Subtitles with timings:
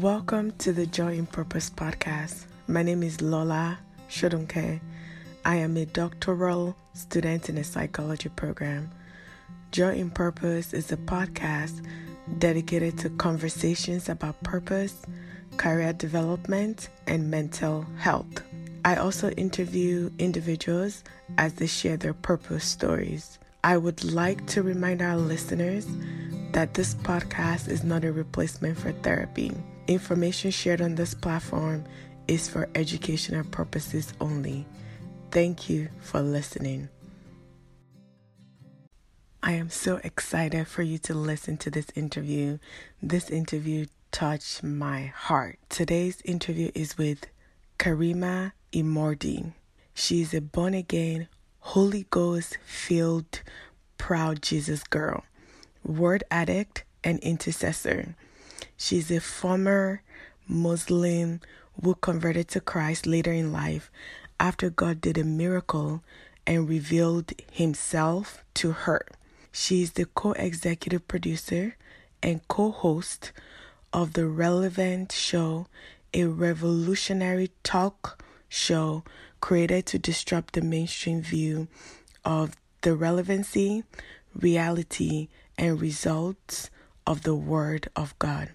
[0.00, 2.46] Welcome to the Joy in Purpose podcast.
[2.66, 3.78] My name is Lola
[4.10, 4.80] Shodunke.
[5.44, 8.90] I am a doctoral student in a psychology program.
[9.70, 11.86] Joy in Purpose is a podcast
[12.38, 15.00] dedicated to conversations about purpose,
[15.58, 18.42] career development, and mental health.
[18.84, 21.04] I also interview individuals
[21.38, 23.38] as they share their purpose stories.
[23.62, 25.86] I would like to remind our listeners
[26.50, 29.52] that this podcast is not a replacement for therapy.
[29.86, 31.84] Information shared on this platform
[32.26, 34.64] is for educational purposes only.
[35.30, 36.88] Thank you for listening.
[39.42, 42.58] I am so excited for you to listen to this interview.
[43.02, 45.58] This interview touched my heart.
[45.68, 47.26] Today's interview is with
[47.78, 49.52] Karima Imordi.
[49.92, 51.28] She's a born again,
[51.60, 53.42] Holy Ghost filled,
[53.98, 55.24] proud Jesus girl,
[55.84, 58.16] word addict, and intercessor.
[58.76, 60.02] She's a former
[60.46, 61.40] Muslim
[61.82, 63.90] who converted to Christ later in life
[64.38, 66.02] after God did a miracle
[66.46, 69.06] and revealed himself to her.
[69.52, 71.76] She is the co executive producer
[72.22, 73.32] and co host
[73.92, 75.66] of the relevant show,
[76.12, 79.04] a revolutionary talk show
[79.40, 81.68] created to disrupt the mainstream view
[82.24, 83.84] of the relevancy,
[84.34, 86.70] reality, and results
[87.06, 88.50] of the Word of God.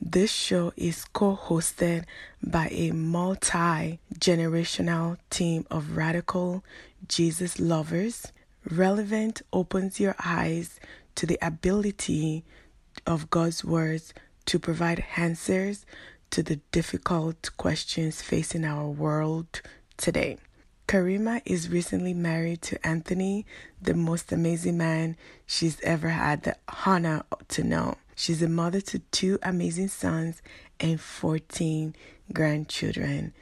[0.00, 2.04] This show is co hosted
[2.42, 6.64] by a multi generational team of radical
[7.08, 8.32] Jesus lovers.
[8.70, 10.78] Relevant opens your eyes
[11.14, 12.44] to the ability
[13.06, 14.12] of God's words
[14.46, 15.86] to provide answers
[16.30, 19.62] to the difficult questions facing our world
[19.96, 20.38] today.
[20.86, 23.46] Karima is recently married to Anthony,
[23.80, 27.96] the most amazing man she's ever had the honor to know.
[28.14, 30.42] She's a mother to two amazing sons
[30.78, 31.96] and 14
[32.32, 33.32] grandchildren.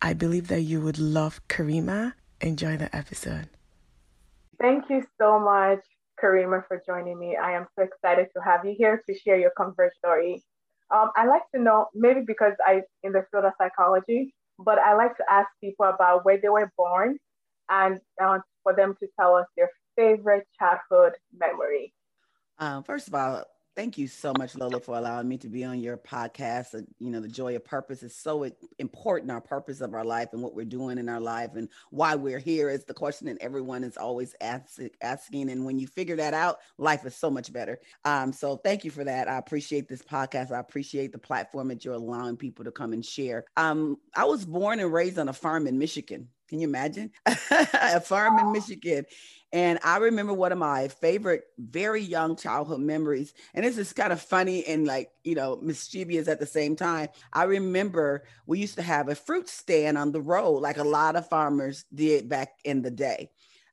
[0.00, 2.14] I believe that you would love Karima.
[2.40, 3.48] Enjoy the episode.
[4.60, 5.80] Thank you so much,
[6.22, 7.36] Karima, for joining me.
[7.36, 10.42] I am so excited to have you here to share your comfort story.
[10.90, 14.94] Um, I like to know, maybe because I in the field of psychology, but I
[14.94, 17.18] like to ask people about where they were born
[17.68, 21.92] and uh, for them to tell us their favorite childhood memory.
[22.58, 23.44] Uh, first of all,
[23.78, 26.84] Thank you so much, Lola, for allowing me to be on your podcast.
[26.98, 28.44] You know, the joy of purpose is so
[28.80, 32.16] important, our purpose of our life and what we're doing in our life and why
[32.16, 35.48] we're here is the question that everyone is always ask, asking.
[35.50, 37.78] And when you figure that out, life is so much better.
[38.04, 39.28] Um, so thank you for that.
[39.28, 40.50] I appreciate this podcast.
[40.50, 43.44] I appreciate the platform that you're allowing people to come and share.
[43.56, 46.30] Um, I was born and raised on a farm in Michigan.
[46.48, 47.10] Can you imagine?
[47.26, 49.04] a farm in Michigan.
[49.52, 53.32] And I remember one of my favorite, very young childhood memories.
[53.54, 57.08] And this is kind of funny and like, you know, mischievous at the same time.
[57.32, 61.16] I remember we used to have a fruit stand on the road, like a lot
[61.16, 63.30] of farmers did back in the day.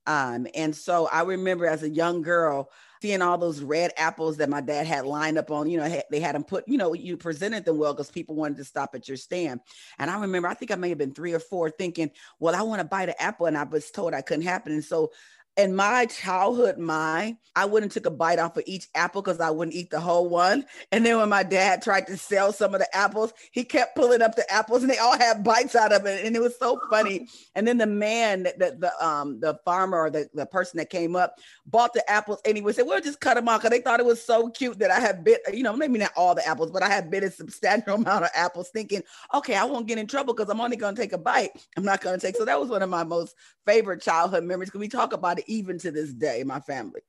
[0.07, 2.69] Um, and so I remember as a young girl,
[3.01, 6.19] seeing all those red apples that my dad had lined up on, you know, they
[6.19, 9.07] had them put, you know, you presented them well because people wanted to stop at
[9.07, 9.59] your stand.
[9.99, 12.61] And I remember, I think I may have been three or four thinking, well, I
[12.61, 13.45] want to buy the apple.
[13.45, 14.73] And I was told I couldn't happen.
[14.73, 15.11] And so
[15.57, 19.49] in my childhood mind, I wouldn't took a bite off of each apple because I
[19.49, 20.65] wouldn't eat the whole one.
[20.91, 24.21] And then when my dad tried to sell some of the apples, he kept pulling
[24.21, 26.25] up the apples and they all had bites out of it.
[26.25, 27.27] And it was so funny.
[27.57, 31.15] And then the man, the, the um the farmer or the, the person that came
[31.15, 33.81] up bought the apples and he would say, We'll just cut them off because they
[33.81, 36.45] thought it was so cute that I had bit, you know, maybe not all the
[36.45, 39.97] apples, but I had bit a substantial amount of apples, thinking, okay, I won't get
[39.97, 41.51] in trouble because I'm only gonna take a bite.
[41.77, 42.35] I'm not gonna take.
[42.35, 45.44] So that was one of my most favorite childhood memories because we talk about it
[45.47, 47.01] even to this day, my family.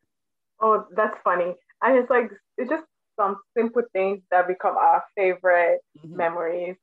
[0.60, 1.54] Oh, that's funny.
[1.82, 2.84] And it's like, it's just
[3.18, 6.16] some simple things that become our favorite mm-hmm.
[6.16, 6.76] memories.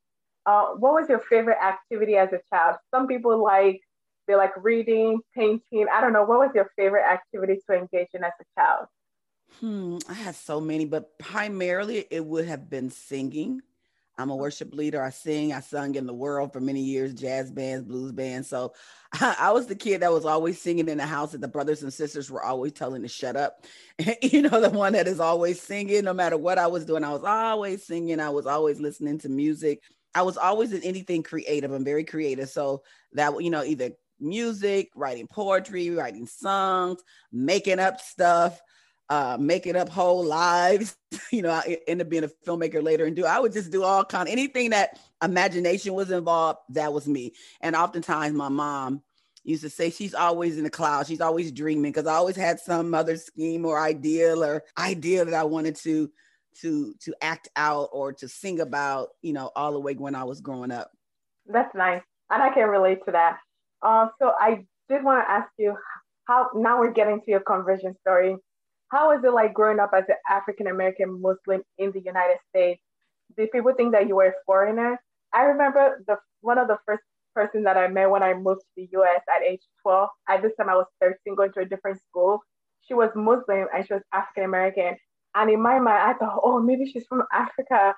[0.46, 2.78] Uh, what was your favorite activity as a child?
[2.94, 3.80] Some people like,
[4.28, 5.88] they like reading, painting.
[5.92, 6.24] I don't know.
[6.24, 8.88] What was your favorite activity to engage in as a child?
[9.60, 13.62] Hmm, I had so many, but primarily it would have been singing.
[14.18, 15.02] I'm a worship leader.
[15.02, 15.54] I sing.
[15.54, 18.48] I sung in the world for many years, jazz bands, blues bands.
[18.48, 18.74] So
[19.14, 21.84] I, I was the kid that was always singing in the house that the brothers
[21.84, 23.66] and sisters were always telling to shut up.
[24.22, 27.04] you know, the one that is always singing, no matter what I was doing.
[27.04, 28.20] I was always singing.
[28.20, 29.82] I was always listening to music.
[30.16, 31.72] I was always in anything creative.
[31.72, 32.50] I'm very creative.
[32.50, 32.84] So
[33.14, 37.02] that, you know, either music, writing poetry, writing songs,
[37.32, 38.62] making up stuff
[39.10, 40.96] uh, making up whole lives.
[41.32, 43.26] you know, I end up being a filmmaker later and do.
[43.26, 46.60] I would just do all kind anything that imagination was involved.
[46.70, 47.34] That was me.
[47.62, 49.02] And oftentimes, my mom
[49.44, 51.10] used to say she's always in the clouds.
[51.10, 55.34] She's always dreaming because I always had some other scheme or ideal or idea that
[55.34, 56.12] I wanted to
[56.62, 60.24] to to act out or to sing about, you know, all the way when I
[60.24, 60.92] was growing up.
[61.46, 62.02] That's nice.
[62.30, 63.38] And I can relate to that.
[63.82, 65.76] Uh, so I did want to ask you
[66.26, 68.38] how now we're getting to your conversion story.
[68.94, 72.80] How was it like growing up as an African American Muslim in the United States?
[73.36, 75.02] Did people think that you were a foreigner?
[75.34, 77.02] I remember the one of the first
[77.34, 80.10] person that I met when I moved to the US at age 12.
[80.30, 82.42] At this time, I was 13, going to a different school.
[82.88, 84.96] She was Muslim and she was African American.
[85.34, 87.96] And in my mind, I thought, oh, maybe she's from Africa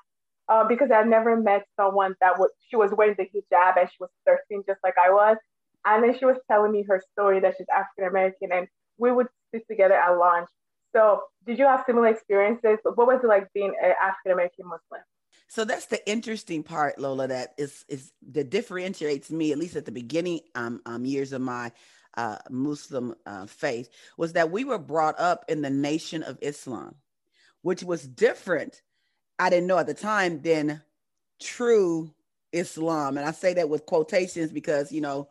[0.48, 3.98] uh, because I never met someone that was, she was wearing the hijab and she
[4.00, 5.36] was 13, just like I was.
[5.84, 8.68] And then she was telling me her story that she's African American and
[8.98, 10.48] we would sit together at lunch.
[10.96, 12.80] So, did you have similar experiences?
[12.84, 15.02] What was it like being an African American Muslim?
[15.48, 19.86] So that's the interesting part, Lola, that is is that differentiates me, at least at
[19.86, 21.72] the beginning um, um years of my
[22.18, 26.96] uh, Muslim uh, faith, was that we were brought up in the nation of Islam,
[27.62, 28.82] which was different.
[29.38, 30.82] I didn't know at the time than
[31.42, 32.14] true
[32.52, 35.30] Islam, and I say that with quotations because you know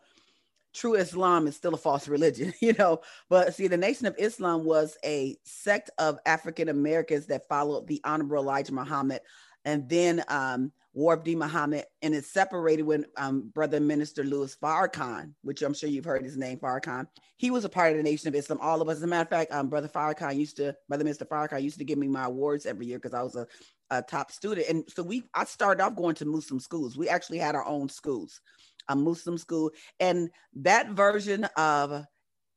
[0.75, 3.01] true Islam is still a false religion, you know.
[3.29, 8.01] But see, the Nation of Islam was a sect of African Americans that followed the
[8.03, 9.21] Honorable Elijah Muhammad
[9.65, 11.35] and then um, Warith D.
[11.35, 16.23] Muhammad, and it separated when um, Brother Minister Louis Farrakhan, which I'm sure you've heard
[16.23, 17.07] his name, Farrakhan.
[17.37, 18.59] He was a part of the Nation of Islam.
[18.61, 21.25] All of us, as a matter of fact, um, Brother Farrakhan used to, Brother Minister
[21.25, 23.47] Farrakhan used to give me my awards every year because I was a,
[23.89, 24.69] a, top student.
[24.69, 26.95] And so we, I started off going to Muslim schools.
[26.95, 28.39] We actually had our own schools,
[28.87, 32.05] a Muslim school, and that version of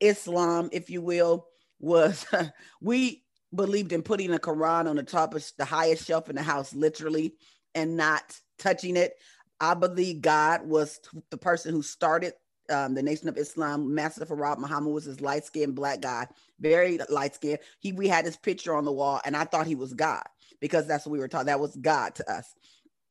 [0.00, 1.46] Islam, if you will,
[1.80, 2.26] was
[2.80, 6.42] we believed in putting the Quran on the top of the highest shelf in the
[6.42, 7.34] house, literally,
[7.74, 9.14] and not touching it.
[9.60, 12.34] I believe God was the person who started
[12.70, 13.94] um, the Nation of Islam.
[13.94, 16.26] Master Farad Muhammad was this light skinned black guy,
[16.60, 17.58] very light skinned.
[17.80, 20.24] He we had his picture on the wall, and I thought he was God
[20.60, 21.46] because that's what we were taught.
[21.46, 22.54] That was God to us.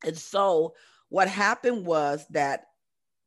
[0.04, 0.74] And so
[1.08, 2.67] what happened was that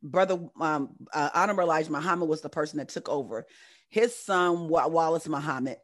[0.01, 3.45] brother um, uh, Honorable Elijah Muhammad was the person that took over.
[3.89, 5.77] His son Wallace Muhammad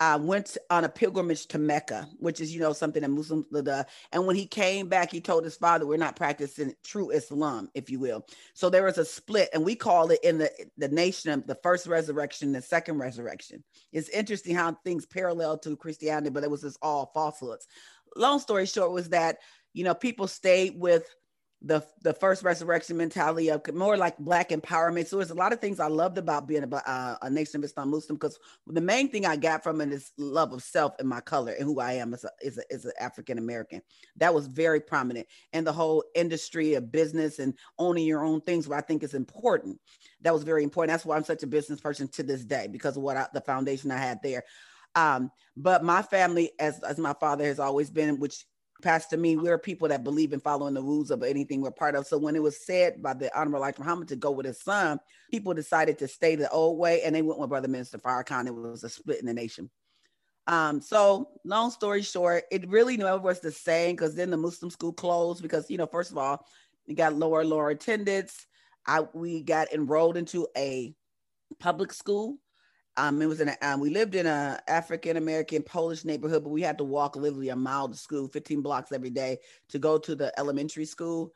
[0.00, 3.86] uh, went on a pilgrimage to Mecca, which is, you know, something that Muslims, the,
[4.12, 7.90] and when he came back, he told his father, we're not practicing true Islam, if
[7.90, 8.24] you will.
[8.54, 11.86] So there was a split, and we call it in the, the nation, the first
[11.86, 13.62] resurrection, the second resurrection.
[13.92, 17.66] It's interesting how things parallel to Christianity, but it was just all falsehoods.
[18.16, 19.36] Long story short was that,
[19.74, 21.14] you know, people stayed with
[21.62, 25.06] the the first resurrection mentality of more like black empowerment.
[25.06, 27.64] So there's a lot of things I loved about being a, uh, a nation of
[27.64, 31.08] Islam Muslim because the main thing I got from it is love of self and
[31.08, 33.82] my color and who I am as a, as, a, as an African American.
[34.16, 38.66] That was very prominent, and the whole industry of business and owning your own things,
[38.66, 39.78] what I think is important.
[40.22, 40.92] That was very important.
[40.92, 43.40] That's why I'm such a business person to this day because of what I, the
[43.42, 44.44] foundation I had there.
[44.94, 48.46] Um, but my family, as as my father has always been, which
[48.80, 52.06] Pastor me, we're people that believe in following the rules of anything we're part of.
[52.06, 54.98] So when it was said by the Honorable Elijah Muhammad to go with his son,
[55.30, 58.46] people decided to stay the old way and they went with Brother Minister Farrakhan.
[58.46, 59.70] It was a split in the nation.
[60.46, 64.70] Um, so long story short, it really never was the same because then the Muslim
[64.70, 66.44] school closed because, you know, first of all,
[66.88, 68.46] we got lower, lower attendance.
[68.86, 70.94] I we got enrolled into a
[71.58, 72.38] public school
[73.00, 76.50] um, it was in a, um, we lived in a African American Polish neighborhood, but
[76.50, 79.38] we had to walk literally a mile to school, 15 blocks every day
[79.70, 81.32] to go to the elementary school.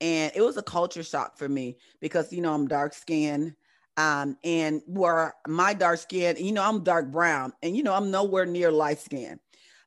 [0.00, 3.54] And it was a culture shock for me because, you know, I'm dark skinned.
[3.98, 8.10] Um, and where my dark skin, you know, I'm dark brown and, you know, I'm
[8.10, 9.38] nowhere near light skin.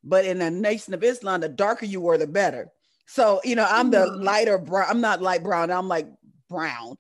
[0.04, 2.70] But in the nation of Islam, the darker you were, the better.
[3.08, 4.22] So, you know, I'm the mm-hmm.
[4.22, 4.86] lighter brown.
[4.92, 5.72] I'm not light brown.
[5.72, 6.08] I'm like
[6.50, 6.98] brown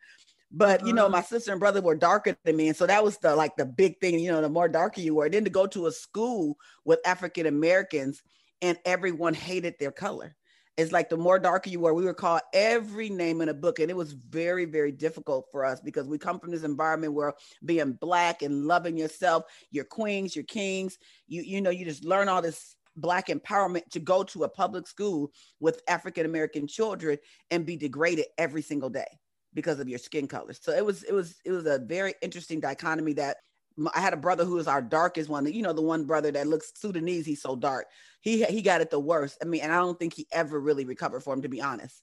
[0.55, 1.27] but you know my uh-huh.
[1.27, 3.99] sister and brother were darker than me and so that was the like the big
[3.99, 5.29] thing you know the more darker you were.
[5.29, 8.23] Then to go to a school with african americans
[8.61, 10.35] and everyone hated their color.
[10.77, 13.79] It's like the more darker you were we were called every name in a book
[13.79, 17.33] and it was very very difficult for us because we come from this environment where
[17.63, 20.97] being black and loving yourself your queens your kings
[21.27, 24.85] you you know you just learn all this black empowerment to go to a public
[24.85, 25.31] school
[25.61, 27.17] with african american children
[27.51, 29.07] and be degraded every single day
[29.55, 30.53] because of your skin color.
[30.53, 33.37] So it was it was it was a very interesting dichotomy that
[33.93, 35.51] I had a brother who was our darkest one.
[35.51, 37.25] You know, the one brother that looks Sudanese.
[37.25, 37.87] He's so dark.
[38.21, 39.37] He he got it the worst.
[39.41, 42.01] I mean, and I don't think he ever really recovered from, to be honest.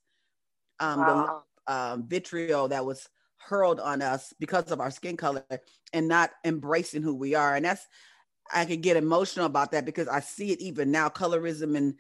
[0.81, 1.43] Um, wow.
[1.67, 5.45] the um, vitriol that was hurled on us because of our skin color
[5.93, 7.87] and not embracing who we are, and that's
[8.53, 11.09] I can get emotional about that because I see it even now.
[11.09, 11.95] Colorism and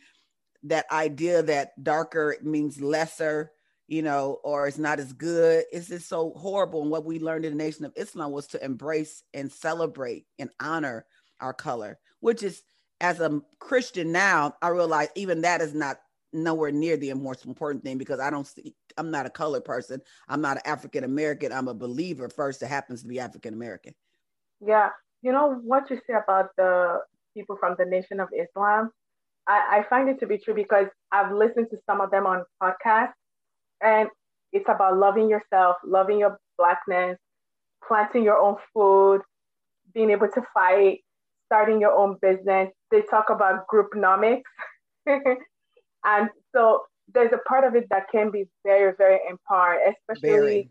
[0.64, 3.52] that idea that darker means lesser
[3.92, 5.64] you know, or it's not as good.
[5.70, 6.80] It's just so horrible.
[6.80, 10.48] And what we learned in the Nation of Islam was to embrace and celebrate and
[10.58, 11.04] honor
[11.40, 12.62] our color, which is
[13.02, 15.98] as a Christian now, I realize even that is not
[16.32, 20.00] nowhere near the most important thing because I don't see, I'm not a colored person.
[20.26, 21.52] I'm not an African American.
[21.52, 23.92] I'm a believer first that happens to be African American.
[24.64, 24.88] Yeah.
[25.20, 27.00] You know what you say about the
[27.34, 28.90] people from the Nation of Islam?
[29.46, 32.44] I, I find it to be true because I've listened to some of them on
[32.62, 33.12] podcasts
[33.82, 34.08] and
[34.52, 37.18] it's about loving yourself, loving your blackness,
[37.86, 39.22] planting your own food,
[39.94, 41.00] being able to fight,
[41.46, 42.70] starting your own business.
[42.90, 44.42] They talk about group groupnomics.
[45.06, 50.70] and so there's a part of it that can be very, very empowering, especially very.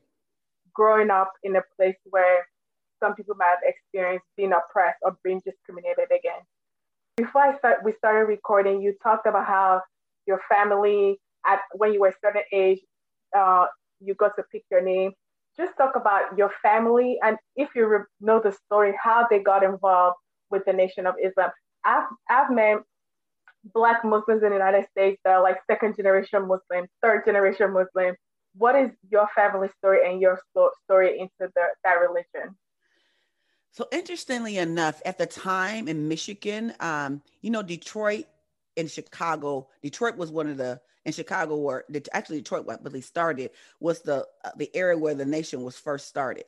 [0.73, 2.47] growing up in a place where
[3.01, 6.47] some people might have experienced being oppressed or being discriminated against.
[7.17, 9.81] Before I start, we started recording, you talked about how
[10.27, 12.79] your family, at when you were a certain age,
[13.37, 13.65] uh,
[13.99, 15.11] you got to pick your name.
[15.57, 19.63] Just talk about your family and if you re- know the story, how they got
[19.63, 20.17] involved
[20.49, 21.51] with the Nation of Islam.
[21.83, 22.77] I've, I've met
[23.73, 28.15] Black Muslims in the United States that are like second generation Muslim, third generation Muslim.
[28.55, 30.39] What is your family story and your
[30.85, 32.55] story into the, that religion?
[33.71, 38.25] So interestingly enough, at the time in Michigan, um, you know, Detroit
[38.77, 43.51] and Chicago, Detroit was one of the in Chicago where actually Detroit what really started
[43.79, 46.45] was the uh, the area where the nation was first started.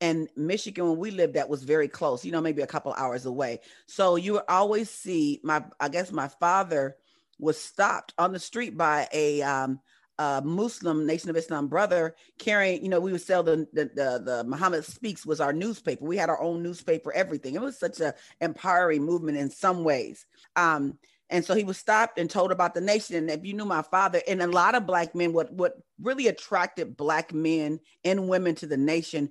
[0.00, 3.24] And Michigan, when we lived, that was very close, you know, maybe a couple hours
[3.24, 3.60] away.
[3.86, 6.96] So you would always see my, I guess my father
[7.38, 9.78] was stopped on the street by a um,
[10.18, 14.22] uh, Muslim Nation of Islam brother carrying, you know, we would sell the, the, the
[14.24, 16.04] the Muhammad Speaks was our newspaper.
[16.04, 17.54] We had our own newspaper, everything.
[17.54, 20.26] It was such a empowering movement in some ways.
[20.56, 20.98] Um,
[21.32, 23.16] and so he was stopped and told about the nation.
[23.16, 26.28] And if you knew my father, and a lot of black men, what what really
[26.28, 29.30] attracted black men and women to the nation,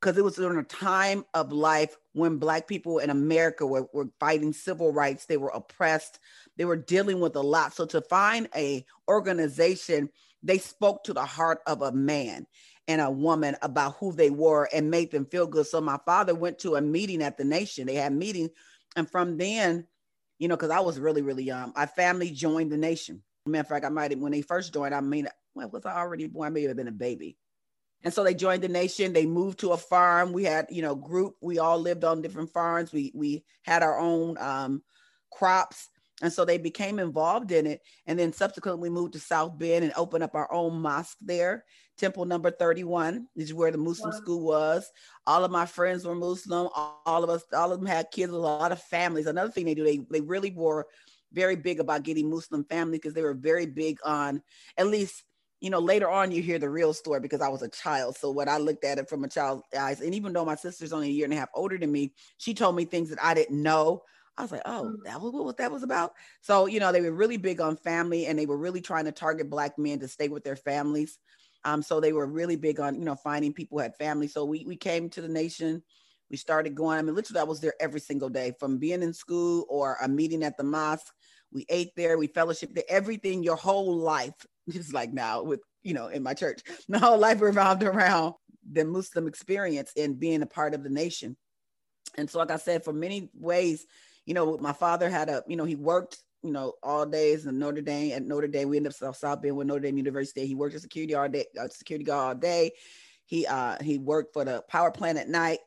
[0.00, 4.08] because it was during a time of life when black people in America were, were
[4.18, 5.26] fighting civil rights.
[5.26, 6.20] They were oppressed.
[6.56, 7.74] They were dealing with a lot.
[7.74, 10.08] So to find a organization
[10.42, 12.46] they spoke to the heart of a man
[12.88, 15.66] and a woman about who they were and made them feel good.
[15.66, 17.86] So my father went to a meeting at the nation.
[17.86, 18.50] They had meetings.
[18.96, 19.86] And from then,
[20.40, 23.22] you know, because I was really, really young, my family joined the nation.
[23.46, 25.96] Matter of fact, I might have, when they first joined, I mean, well, was I
[25.96, 26.46] already born?
[26.46, 27.36] I may have been a baby.
[28.02, 29.12] And so they joined the nation.
[29.12, 30.32] They moved to a farm.
[30.32, 31.34] We had, you know, group.
[31.42, 32.92] We all lived on different farms.
[32.92, 34.82] We we had our own um,
[35.30, 35.88] crops.
[36.22, 37.80] And so they became involved in it.
[38.06, 41.64] And then subsequently we moved to South Bend and opened up our own mosque there.
[42.00, 44.90] Temple number 31 is where the Muslim school was.
[45.26, 46.68] All of my friends were Muslim.
[46.74, 49.26] All of us, all of them had kids, a lot of families.
[49.26, 50.86] Another thing they do, they, they really were
[51.32, 54.42] very big about getting Muslim family because they were very big on,
[54.78, 55.22] at least,
[55.60, 58.16] you know, later on you hear the real story because I was a child.
[58.16, 60.94] So what I looked at it from a child's eyes, and even though my sister's
[60.94, 63.34] only a year and a half older than me, she told me things that I
[63.34, 64.02] didn't know
[64.40, 65.04] I was like, oh, mm.
[65.04, 66.14] that was what that was about.
[66.40, 69.12] So, you know, they were really big on family and they were really trying to
[69.12, 71.18] target black men to stay with their families.
[71.64, 74.32] Um, so they were really big on, you know, finding people who had families.
[74.32, 75.82] So we we came to the nation.
[76.30, 76.98] We started going.
[76.98, 80.08] I mean, literally, I was there every single day from being in school or a
[80.08, 81.12] meeting at the mosque.
[81.52, 85.94] We ate there, we fellowship there, everything, your whole life, just like now with, you
[85.94, 88.34] know, in my church, my whole life revolved around
[88.70, 91.36] the Muslim experience and being a part of the nation.
[92.16, 93.86] And so, like I said, for many ways,
[94.26, 97.58] you know, my father had a, you know, he worked, you know, all days in
[97.58, 98.12] Notre Dame.
[98.12, 100.46] At Notre Dame, we ended up South, Bend with Notre Dame University.
[100.46, 102.72] He worked as security all day, uh, security guard all day.
[103.26, 105.58] He uh he worked for the power plant at night.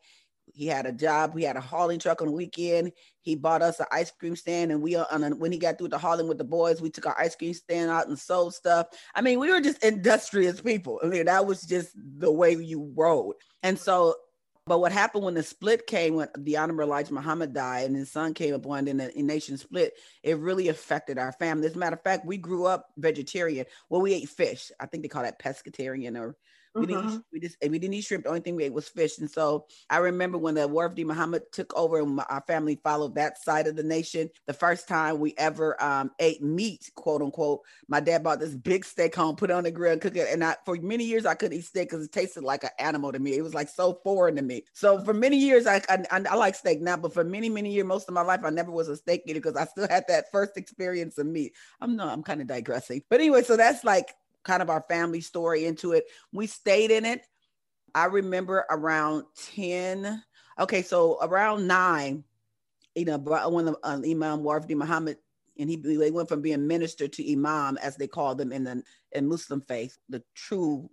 [0.54, 1.34] He had a job.
[1.34, 2.92] We had a hauling truck on the weekend.
[3.22, 5.78] He bought us an ice cream stand, and we uh, on a, when he got
[5.78, 8.54] through the hauling with the boys, we took our ice cream stand out and sold
[8.54, 8.88] stuff.
[9.16, 11.00] I mean, we were just industrious people.
[11.04, 13.36] I mean, that was just the way you rode.
[13.62, 14.16] And so
[14.66, 18.12] but what happened when the split came, when the Honorable Elijah Muhammad died and his
[18.12, 21.68] son came upon and the nation split, it really affected our family.
[21.68, 23.66] As a matter of fact, we grew up vegetarian.
[23.90, 24.72] Well, we ate fish.
[24.80, 26.38] I think they call that pescatarian or
[26.76, 27.10] we didn't.
[27.10, 28.24] Eat, we just we didn't eat shrimp.
[28.24, 29.20] The only thing we ate was fish.
[29.20, 31.04] And so I remember when the Warith D.
[31.04, 34.30] Muhammad took over and my, our family followed that side of the nation.
[34.48, 38.86] The first time we ever um, ate meat, quote unquote, my dad bought this big
[38.86, 40.28] steak home, put it on the grill, and cook it.
[40.32, 43.12] And I, for many years I couldn't eat steak because it tasted like an animal
[43.12, 43.38] to me.
[43.38, 44.64] It was like so foreign to me.
[44.74, 47.86] So for many years I I, I like steak now, but for many many years,
[47.86, 50.32] most of my life I never was a steak eater because I still had that
[50.32, 51.54] first experience of meat.
[51.82, 55.22] I'm no, I'm kind of digressing, but anyway, so that's like kind of our family
[55.22, 56.06] story into it.
[56.32, 57.26] We stayed in it.
[57.96, 60.24] I remember around 10,
[60.60, 62.24] okay, so around nine,
[62.96, 65.18] you know, when the uh, Imam Warfdi Muhammad,
[65.60, 68.84] and he they went from being minister to Imam, as they call them in the
[69.12, 70.90] in Muslim faith, the true,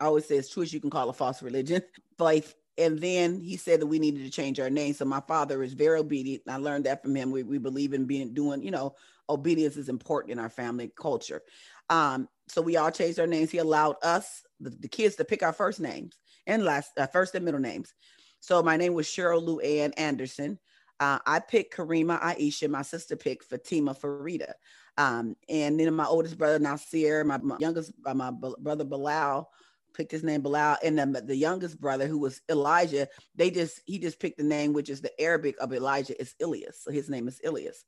[0.00, 1.82] I always say as true as you can call a false religion,
[2.18, 4.94] faith and then he said that we needed to change our name.
[4.94, 6.42] So my father is very obedient.
[6.48, 7.32] I learned that from him.
[7.32, 8.94] We, we believe in being doing, you know,
[9.28, 11.42] obedience is important in our family culture.
[11.90, 13.50] Um, so we all changed our names.
[13.50, 16.16] He allowed us, the, the kids, to pick our first names
[16.46, 17.92] and last, uh, first and middle names.
[18.40, 20.58] So my name was Cheryl Lou Ann Anderson.
[21.00, 22.70] Uh, I picked Karima Aisha.
[22.70, 24.52] My sister picked Fatima Farida.
[24.96, 29.50] Um, and then my oldest brother Nasir, my, my youngest, uh, my brother Bilal
[29.98, 33.98] picked his name Bilal, and then the youngest brother who was Elijah, they just he
[33.98, 37.26] just picked the name which is the Arabic of Elijah is Ilias, so his name
[37.26, 37.84] is Ilias.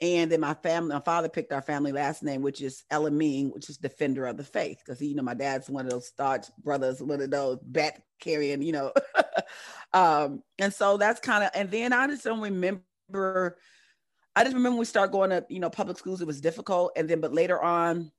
[0.00, 3.68] And then my family, my father picked our family last name, which is Elamine, which
[3.68, 7.02] is defender of the faith, because you know my dad's one of those staunch brothers,
[7.02, 8.92] one of those bat carrying, you know.
[9.92, 13.58] um, and so that's kind of, and then I just don't remember.
[14.34, 16.20] I just remember we start going to you know public schools.
[16.20, 18.12] It was difficult, and then but later on,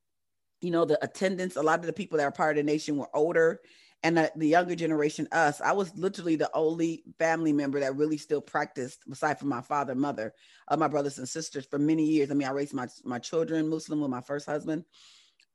[0.64, 1.58] you know, the attendance.
[1.58, 3.60] A lot of the people that are part of the nation were older,
[4.02, 5.62] and the, the, younger generation us.
[5.62, 9.96] I was literally the only family member that really still practiced aside from my father
[9.96, 10.34] mother
[10.68, 12.32] of my brothers and sisters for many years.
[12.32, 14.84] I mean i raised my, my children muslim with my first husband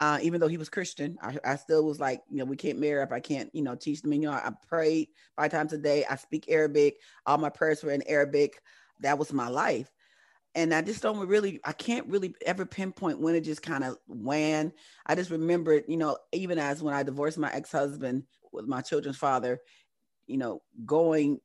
[0.01, 1.19] uh, even though he was christian.
[1.21, 3.75] I, I, still was like you know we can't marry if i can't you know
[3.75, 6.05] teach them you know i prayed five times a day.
[6.09, 6.99] I speak arabic.
[7.27, 8.63] All my prayers were in arabic.
[9.01, 9.91] That was my life
[10.55, 13.97] and I just don't really, I can't really ever pinpoint when it just kind of
[14.07, 14.73] wan.
[15.07, 18.81] I just remember, you know, even as when I divorced my ex husband, with my
[18.81, 19.61] children's father,
[20.27, 21.41] you know, going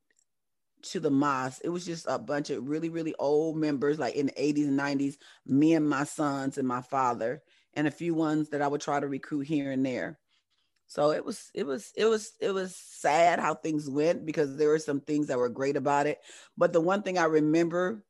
[0.83, 1.61] to the mosque.
[1.63, 4.79] It was just a bunch of really, really old members, like in the 80s and
[4.79, 7.41] 90s, me and my sons and my father,
[7.73, 10.19] and a few ones that I would try to recruit here and there.
[10.87, 14.69] So it was, it was, it was, it was sad how things went because there
[14.69, 16.19] were some things that were great about it.
[16.57, 18.03] But the one thing I remember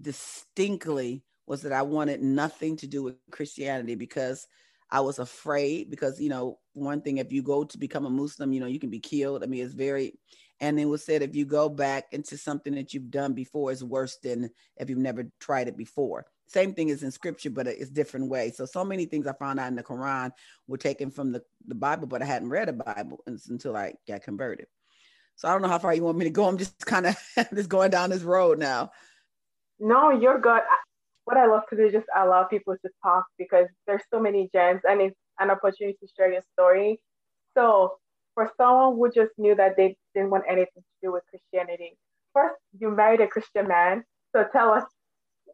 [0.00, 4.46] distinctly was that I wanted nothing to do with Christianity because
[4.90, 8.52] I was afraid because, you know, one thing, if you go to become a Muslim,
[8.52, 9.42] you know, you can be killed.
[9.42, 10.18] I mean, it's very,
[10.60, 13.82] and it was said if you go back into something that you've done before, it's
[13.82, 16.26] worse than if you've never tried it before.
[16.46, 18.56] Same thing is in scripture, but it's different ways.
[18.56, 20.30] So, so many things I found out in the Quran
[20.68, 24.22] were taken from the, the Bible, but I hadn't read a Bible until I got
[24.22, 24.66] converted.
[25.36, 26.44] So I don't know how far you want me to go.
[26.44, 27.16] I'm just kind of
[27.54, 28.90] just going down this road now.
[29.78, 30.62] No, you're good
[31.24, 34.48] what I love to do is just allow people to talk because there's so many
[34.52, 37.00] gems and it's an opportunity to share your story.
[37.56, 37.94] So
[38.34, 41.96] for someone who just knew that they didn't want anything to do with Christianity,
[42.32, 44.04] first you married a Christian man.
[44.34, 44.84] So tell us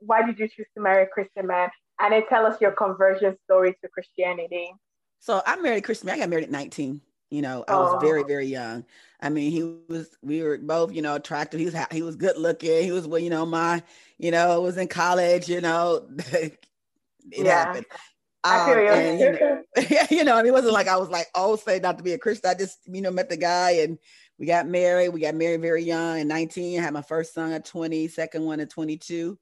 [0.01, 1.69] why did you choose to marry a Christian man?
[2.01, 4.73] And then tell us your conversion story to Christianity.
[5.19, 6.17] So I married a Christian man.
[6.17, 7.01] I got married at 19.
[7.31, 7.99] You know, I was oh.
[8.01, 8.85] very, very young.
[9.21, 11.61] I mean, he was, we were both, you know, attractive.
[11.61, 12.83] He was, he was good looking.
[12.83, 13.83] He was, well, you know, my,
[14.19, 16.67] you know, was in college, you know, it
[17.31, 17.65] yeah.
[17.65, 17.87] happened.
[18.43, 18.89] Um, I feel you.
[18.89, 21.57] And, you know, yeah, you know, I mean, it wasn't like I was like, oh,
[21.57, 22.51] say not to be a Christian.
[22.51, 23.99] I just, you know, met the guy and
[24.39, 25.11] we got married.
[25.11, 26.81] We got married very young at 19.
[26.81, 29.39] I had my first son at 20, second one at 22.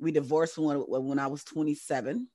[0.00, 2.26] We divorced when, when I was 27.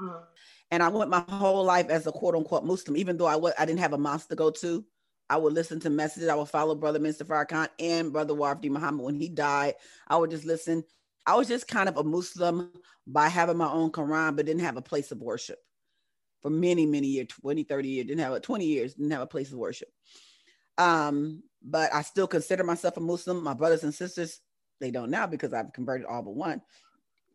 [0.00, 0.22] Mm.
[0.70, 3.52] And I went my whole life as a quote unquote Muslim, even though I was
[3.58, 4.84] I didn't have a mosque to go to.
[5.28, 6.28] I would listen to messages.
[6.28, 9.74] I would follow Brother Minister Farrakhan and Brother Warfdi Muhammad when he died.
[10.08, 10.84] I would just listen.
[11.26, 12.72] I was just kind of a Muslim
[13.06, 15.58] by having my own Quran, but didn't have a place of worship
[16.42, 18.06] for many, many years 20, 30 years.
[18.06, 19.88] Didn't have a 20 years, didn't have a place of worship.
[20.78, 23.44] Um, but I still consider myself a Muslim.
[23.44, 24.40] My brothers and sisters,
[24.80, 26.62] they don't now because I've converted all but one.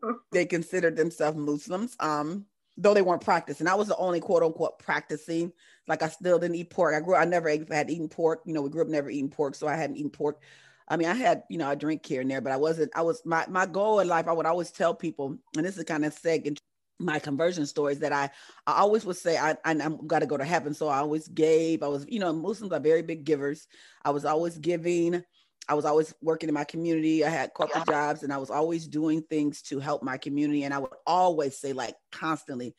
[0.31, 1.95] They consider themselves Muslims.
[1.99, 2.45] Um,
[2.77, 3.67] though they weren't practicing.
[3.67, 5.51] I was the only quote unquote practicing.
[5.87, 6.95] Like I still didn't eat pork.
[6.95, 7.15] I grew.
[7.15, 8.41] I never had eaten pork.
[8.45, 10.41] You know, we grew up never eating pork, so I hadn't eaten pork.
[10.87, 12.91] I mean, I had you know I drink here and there, but I wasn't.
[12.95, 14.27] I was my my goal in life.
[14.27, 16.59] I would always tell people, and this is kind of second
[16.99, 18.29] my conversion stories that I
[18.67, 20.73] I always would say I, I am got to go to heaven.
[20.73, 21.83] So I always gave.
[21.83, 23.67] I was you know Muslims are very big givers.
[24.03, 25.23] I was always giving.
[25.67, 27.25] I was always working in my community.
[27.25, 30.63] I had corporate jobs and I was always doing things to help my community.
[30.63, 32.75] And I would always say, like, constantly,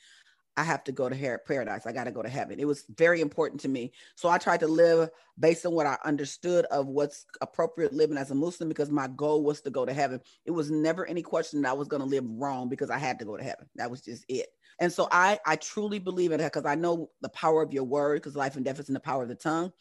[0.57, 1.87] I have to go to paradise.
[1.87, 2.59] I got to go to heaven.
[2.59, 3.93] It was very important to me.
[4.15, 8.31] So I tried to live based on what I understood of what's appropriate living as
[8.31, 10.21] a Muslim because my goal was to go to heaven.
[10.47, 13.19] It was never any question that I was going to live wrong because I had
[13.19, 13.69] to go to heaven.
[13.75, 14.47] That was just it.
[14.79, 17.85] And so I, I truly believe in it because I know the power of your
[17.85, 19.73] word because life and death is in the power of the tongue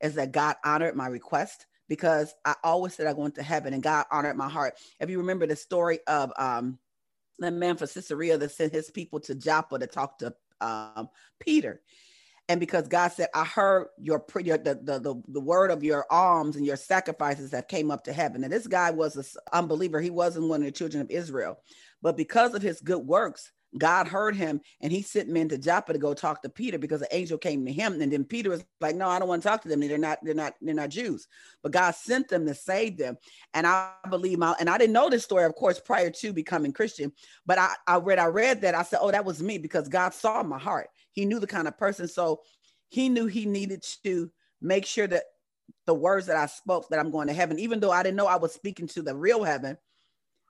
[0.00, 3.82] is that God honored my request because I always said I went to heaven and
[3.82, 4.78] God honored my heart.
[4.98, 6.78] If you remember the story of um,
[7.38, 11.82] the man from Caesarea that sent his people to Joppa to talk to um, Peter.
[12.48, 16.06] And because God said, I heard your, your the, the, the, the word of your
[16.10, 18.42] alms and your sacrifices that came up to heaven.
[18.42, 20.00] And this guy was an unbeliever.
[20.00, 21.58] He wasn't one of the children of Israel.
[22.00, 25.92] But because of his good works, God heard him and he sent men to Joppa
[25.92, 28.00] to go talk to Peter because the angel came to him.
[28.00, 29.80] And then Peter was like, No, I don't want to talk to them.
[29.80, 31.26] They're not, they're not, they're not Jews.
[31.62, 33.16] But God sent them to save them.
[33.54, 36.72] And I believe my and I didn't know this story, of course, prior to becoming
[36.72, 37.12] Christian.
[37.46, 38.74] But I, I read, I read that.
[38.74, 40.88] I said, Oh, that was me because God saw my heart.
[41.12, 42.08] He knew the kind of person.
[42.08, 42.40] So
[42.88, 44.30] he knew he needed to
[44.60, 45.24] make sure that
[45.86, 48.26] the words that I spoke that I'm going to heaven, even though I didn't know
[48.26, 49.78] I was speaking to the real heaven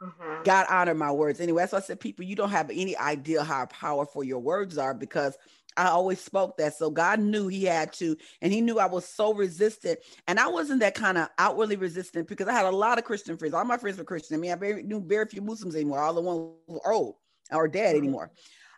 [0.03, 0.43] Mm-hmm.
[0.45, 1.41] God honored my words.
[1.41, 4.77] Anyway, that's why I said, people, you don't have any idea how powerful your words
[4.79, 5.37] are because
[5.77, 6.75] I always spoke that.
[6.75, 10.01] So God knew He had to, and He knew I was so resistant.
[10.27, 13.37] And I wasn't that kind of outwardly resistant because I had a lot of Christian
[13.37, 13.55] friends.
[13.55, 14.37] All my friends were Christian.
[14.37, 16.01] I mean, I very, knew very few Muslims anymore.
[16.01, 17.17] All the ones were old
[17.53, 18.05] or dead mm-hmm.
[18.05, 18.31] anymore.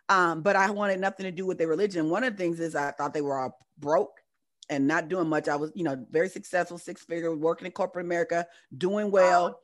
[0.07, 2.09] Um, but I wanted nothing to do with their religion.
[2.11, 4.21] One of the things is I thought they were all broke
[4.69, 5.47] and not doing much.
[5.47, 8.45] I was, you know, very successful, six figure, working in corporate America,
[8.77, 9.59] doing well.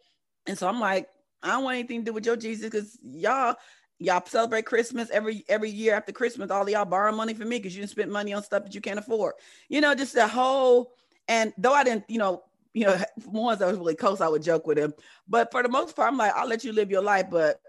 [0.48, 1.08] And so I'm like,
[1.44, 3.56] I don't want anything to do with your Jesus because y'all
[4.00, 6.52] y'all celebrate Christmas every every year after Christmas.
[6.52, 8.82] All y'all borrow money from me because you didn't spend money on stuff that you
[8.82, 9.34] can't afford.
[9.70, 10.94] You know, just the whole.
[11.28, 14.44] And though I didn't, you know, you know, ones that was really close, I would
[14.44, 14.94] joke with him.
[15.28, 17.62] But for the most part, I'm like, I'll let you live your life, but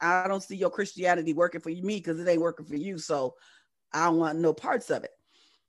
[0.00, 2.98] I don't see your Christianity working for me because it ain't working for you.
[2.98, 3.34] So
[3.92, 5.10] I don't want no parts of it.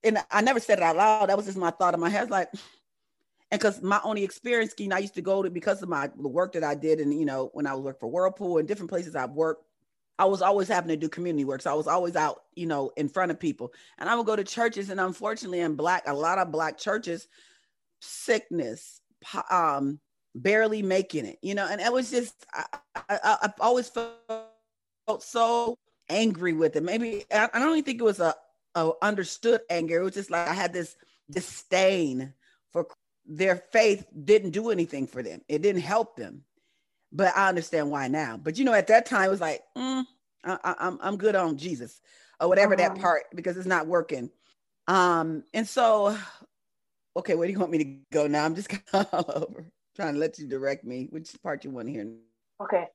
[0.04, 1.30] And I never said it out loud.
[1.30, 2.30] That was just my thought in my head.
[2.30, 2.50] Like,
[3.52, 6.28] and because my only experience skiing, I used to go to because of my the
[6.28, 8.90] work that I did, and you know, when I was working for Whirlpool and different
[8.90, 9.66] places I've worked,
[10.20, 11.62] I was always having to do community work.
[11.62, 13.74] So I was always out, you know, in front of people.
[13.98, 17.28] And I would go to churches, and unfortunately, in black, a lot of black churches,
[18.02, 19.02] sickness,
[19.50, 20.00] um,
[20.36, 22.66] barely making it, you know, and it was just I,
[23.10, 26.84] I, I've always felt so angry with it.
[26.84, 28.36] Maybe I, I don't even think it was a,
[28.76, 30.00] a understood anger.
[30.00, 30.96] It was just like I had this
[31.32, 32.34] disdain
[32.72, 32.88] for
[33.30, 35.42] their faith didn't do anything for them.
[35.48, 36.44] It didn't help them.
[37.12, 38.38] But I understand why now.
[38.38, 40.04] But you know, at that time, it was like, mm,
[40.44, 42.02] I, am I'm, I'm good on Jesus
[42.42, 42.90] or whatever uh-huh.
[42.90, 44.30] that part because it's not working.
[44.88, 46.18] Um, and so,
[47.16, 48.46] okay, where do you want me to go now?
[48.46, 49.66] I'm just all over
[49.96, 51.08] trying to let you direct me.
[51.12, 52.12] Which part you want to hear?
[52.62, 52.86] Okay,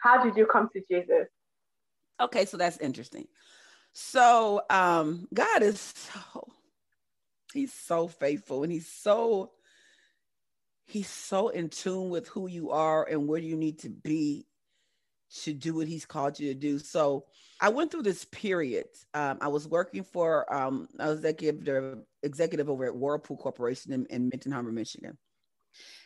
[0.00, 1.26] how did you come to Jesus?
[2.20, 3.26] Okay, so that's interesting.
[3.92, 6.48] So, um, God is so
[7.52, 9.52] He's so faithful and He's so
[10.90, 14.46] he's so in tune with who you are and where you need to be
[15.42, 16.78] to do what he's called you to do.
[16.78, 17.26] So
[17.60, 18.86] I went through this period.
[19.14, 24.06] Um, I was working for um, I was executive executive over at Whirlpool Corporation in,
[24.06, 25.16] in Benton Harbor, Michigan.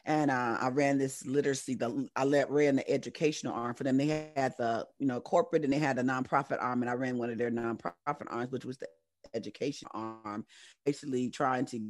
[0.04, 1.74] And uh, I ran this literacy.
[1.74, 3.96] The I let ran the educational arm for them.
[3.96, 7.16] They had the you know corporate and they had a nonprofit arm, and I ran
[7.16, 8.88] one of their nonprofit arms, which was the
[9.32, 10.44] education arm,
[10.84, 11.80] basically trying to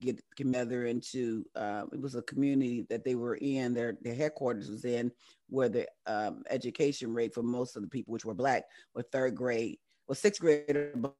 [0.00, 4.70] get together into uh, it was a community that they were in their their headquarters
[4.70, 5.10] was in
[5.48, 9.34] where the um, education rate for most of the people which were black were third
[9.34, 10.66] grade well sixth grade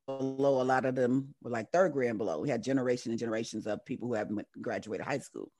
[0.06, 2.40] below a lot of them were like third grade and below.
[2.40, 5.50] We had generations and generations of people who haven't graduated high school.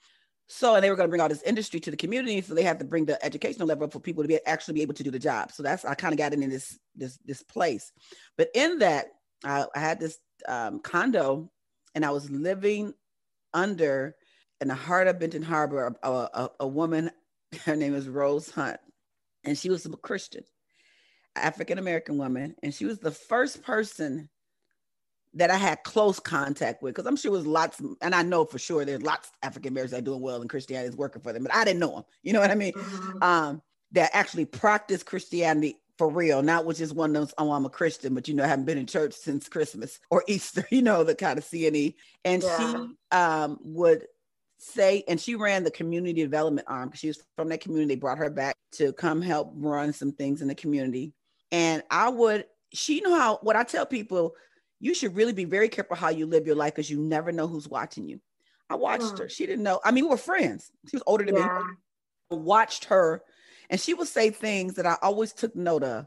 [0.49, 2.63] So and they were going to bring all this industry to the community so they
[2.63, 5.11] had to bring the educational level for people to be actually be able to do
[5.11, 5.51] the job.
[5.53, 7.91] So that's i kind of got in this this this place.
[8.37, 9.07] But in that
[9.45, 11.51] i, I had this um, condo
[11.95, 12.93] and i was living
[13.57, 14.15] under
[14.61, 17.11] in the heart of Benton Harbor a, a, a woman,
[17.65, 18.79] her name is Rose Hunt,
[19.45, 20.45] and she was a Christian,
[21.35, 24.29] African American woman, and she was the first person
[25.35, 28.45] that I had close contact with because I'm sure it was lots, and I know
[28.45, 31.21] for sure there's lots of African Americans that are doing well and Christianity is working
[31.21, 32.05] for them, but I didn't know them.
[32.23, 32.73] You know what I mean?
[32.73, 33.23] Mm-hmm.
[33.23, 37.65] Um, that actually practice Christianity for real, not which is one of those, oh, I'm
[37.65, 40.83] a Christian, but you know, I haven't been in church since Christmas or Easter, you
[40.83, 41.95] know, the kind of CNE.
[42.25, 42.57] And yeah.
[42.59, 44.07] she um, would
[44.59, 47.95] say, and she ran the community development arm because she was from that community.
[47.95, 51.13] They brought her back to come help run some things in the community.
[51.53, 54.35] And I would, she know how, what I tell people,
[54.81, 57.47] you should really be very careful how you live your life because you never know
[57.47, 58.21] who's watching you.
[58.69, 59.19] I watched mm.
[59.21, 59.29] her.
[59.29, 59.81] She didn't know.
[59.85, 60.71] I mean, we were friends.
[60.91, 61.59] She was older than yeah.
[61.59, 61.75] me.
[62.33, 63.23] I watched her
[63.71, 66.07] and she would say things that I always took note of.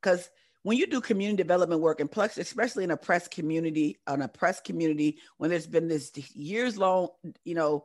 [0.00, 0.30] Because
[0.62, 4.64] when you do community development work, and plus, especially in a press community, an oppressed
[4.64, 7.08] community, when there's been this years long,
[7.44, 7.84] you know,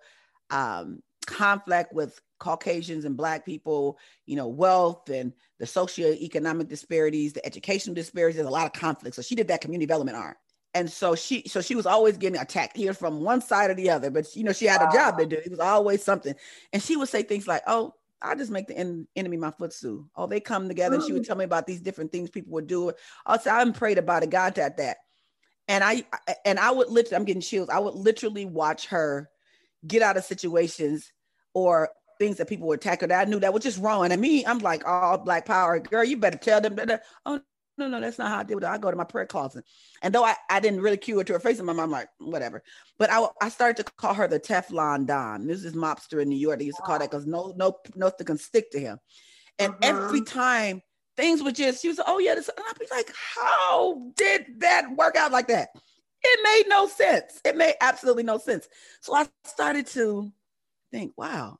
[0.50, 7.46] um, conflict with Caucasians and Black people, you know, wealth and the socioeconomic disparities, the
[7.46, 9.16] educational disparities, there's a lot of conflict.
[9.16, 10.36] So she did that community development arm.
[10.74, 13.90] And so she, so she was always getting attacked here from one side or the
[13.90, 15.36] other, but you know, she had a job to do.
[15.36, 16.34] It was always something.
[16.74, 20.08] And she would say things like, oh, I just make the en- enemy my footstool.
[20.16, 21.28] Oh, they come together and she would mm.
[21.28, 22.92] tell me about these different things people would do.
[23.26, 24.98] Also, I'm prayed about it, God at that.
[25.68, 26.04] And I
[26.46, 27.70] and I would literally, I'm getting chills.
[27.70, 29.30] I would literally watch her
[29.88, 31.12] get out of situations
[31.54, 34.12] or things that people were that I knew that was just wrong.
[34.12, 37.04] And me, I'm like, oh, black power, girl, you better tell them that.
[37.26, 37.42] Oh,
[37.82, 38.70] no, no, that's not how I deal with it.
[38.70, 39.66] I go to my prayer closet.
[40.02, 42.08] And though I, I didn't really cue her to her face, and my mom like,
[42.20, 42.64] whatever.
[43.00, 45.48] But I, I started to call her the Teflon Don.
[45.48, 46.60] This is mobster in New York.
[46.60, 49.00] They used to call that because no, no, nothing can stick to him.
[49.60, 49.80] And uh-huh.
[49.84, 50.82] every time
[51.18, 54.60] things would just, she was, like, oh yeah, this, and I'd be like, how did
[54.60, 55.70] that work out like that?
[56.24, 57.42] It made no sense.
[57.44, 58.68] It made absolutely no sense.
[59.02, 60.32] So I started to
[60.92, 61.58] think, wow,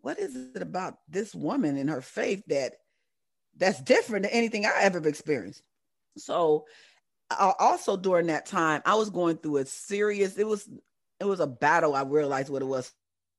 [0.00, 2.74] what is it about this woman and her faith that
[3.56, 5.62] that's different than anything I ever experienced?
[6.16, 6.66] So
[7.30, 10.68] also during that time, I was going through a serious, it was
[11.20, 11.94] it was a battle.
[11.94, 12.92] I realized what it was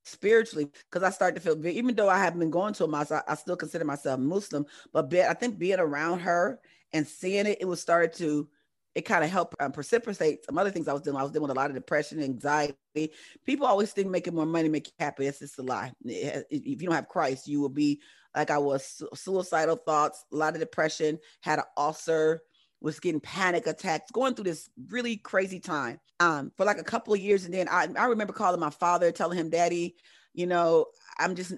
[0.06, 3.12] spiritually because I started to feel even though I haven't been going to a mosque,
[3.12, 4.66] I, I still consider myself Muslim.
[4.94, 6.60] But be, I think being around her
[6.94, 8.48] and seeing it, it was started to
[8.96, 11.18] it kind of helped um, precipitate some other things I was doing.
[11.18, 13.12] I was dealing with a lot of depression, anxiety.
[13.46, 15.28] People always think making more money make you happy.
[15.28, 15.92] It's just a lie.
[16.06, 18.00] If you don't have Christ, you will be
[18.36, 22.42] like I was, suicidal thoughts, a lot of depression, had an ulcer,
[22.82, 27.14] was getting panic attacks, going through this really crazy time um, for like a couple
[27.14, 27.46] of years.
[27.46, 29.96] And then I, I remember calling my father, telling him, Daddy,
[30.34, 31.54] you know, I'm just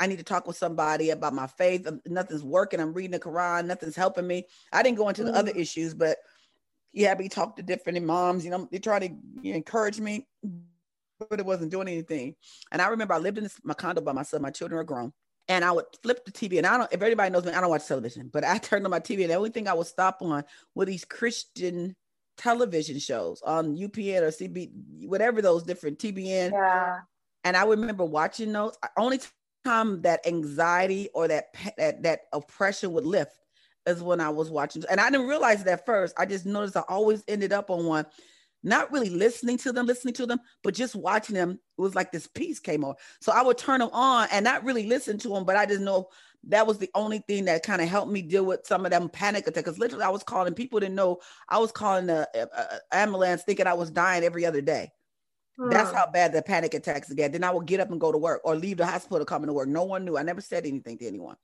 [0.00, 1.86] I need to talk with somebody about my faith.
[2.06, 2.80] Nothing's working.
[2.80, 3.66] I'm reading the Quran.
[3.66, 4.46] Nothing's helping me.
[4.72, 6.16] I didn't go into the other issues, but
[6.92, 9.08] yeah, we talked to different imams, you know, they try to
[9.40, 10.26] you know, encourage me,
[11.30, 12.34] but it wasn't doing anything.
[12.70, 14.42] And I remember I lived in this, my condo by myself.
[14.42, 15.12] My children are grown.
[15.48, 16.92] And I would flip the TV, and I don't.
[16.92, 18.30] If everybody knows me, I don't watch television.
[18.32, 20.84] But I turned on my TV, and the only thing I would stop on were
[20.84, 21.96] these Christian
[22.38, 24.70] television shows on UPN or CB,
[25.06, 26.52] whatever those different TBN.
[26.52, 27.00] Yeah.
[27.44, 28.76] And I remember watching those.
[28.96, 29.20] Only
[29.64, 33.36] time that anxiety or that that that oppression would lift
[33.86, 34.84] is when I was watching.
[34.90, 36.14] And I didn't realize that at first.
[36.18, 38.06] I just noticed I always ended up on one,
[38.62, 41.52] not really listening to them, listening to them, but just watching them.
[41.52, 42.94] It was like this piece came on.
[43.20, 45.80] So I would turn them on and not really listen to them, but I just
[45.80, 46.08] know
[46.48, 49.08] that was the only thing that kind of helped me deal with some of them
[49.08, 49.64] panic attacks.
[49.64, 53.66] Because literally, I was calling people didn't know I was calling the uh, ambulance thinking
[53.66, 54.90] I was dying every other day.
[55.58, 55.70] Hmm.
[55.70, 57.32] That's how bad the panic attacks get.
[57.32, 59.52] Then I would get up and go to work or leave the hospital coming to
[59.52, 59.68] work.
[59.68, 60.16] No one knew.
[60.16, 61.36] I never said anything to anyone.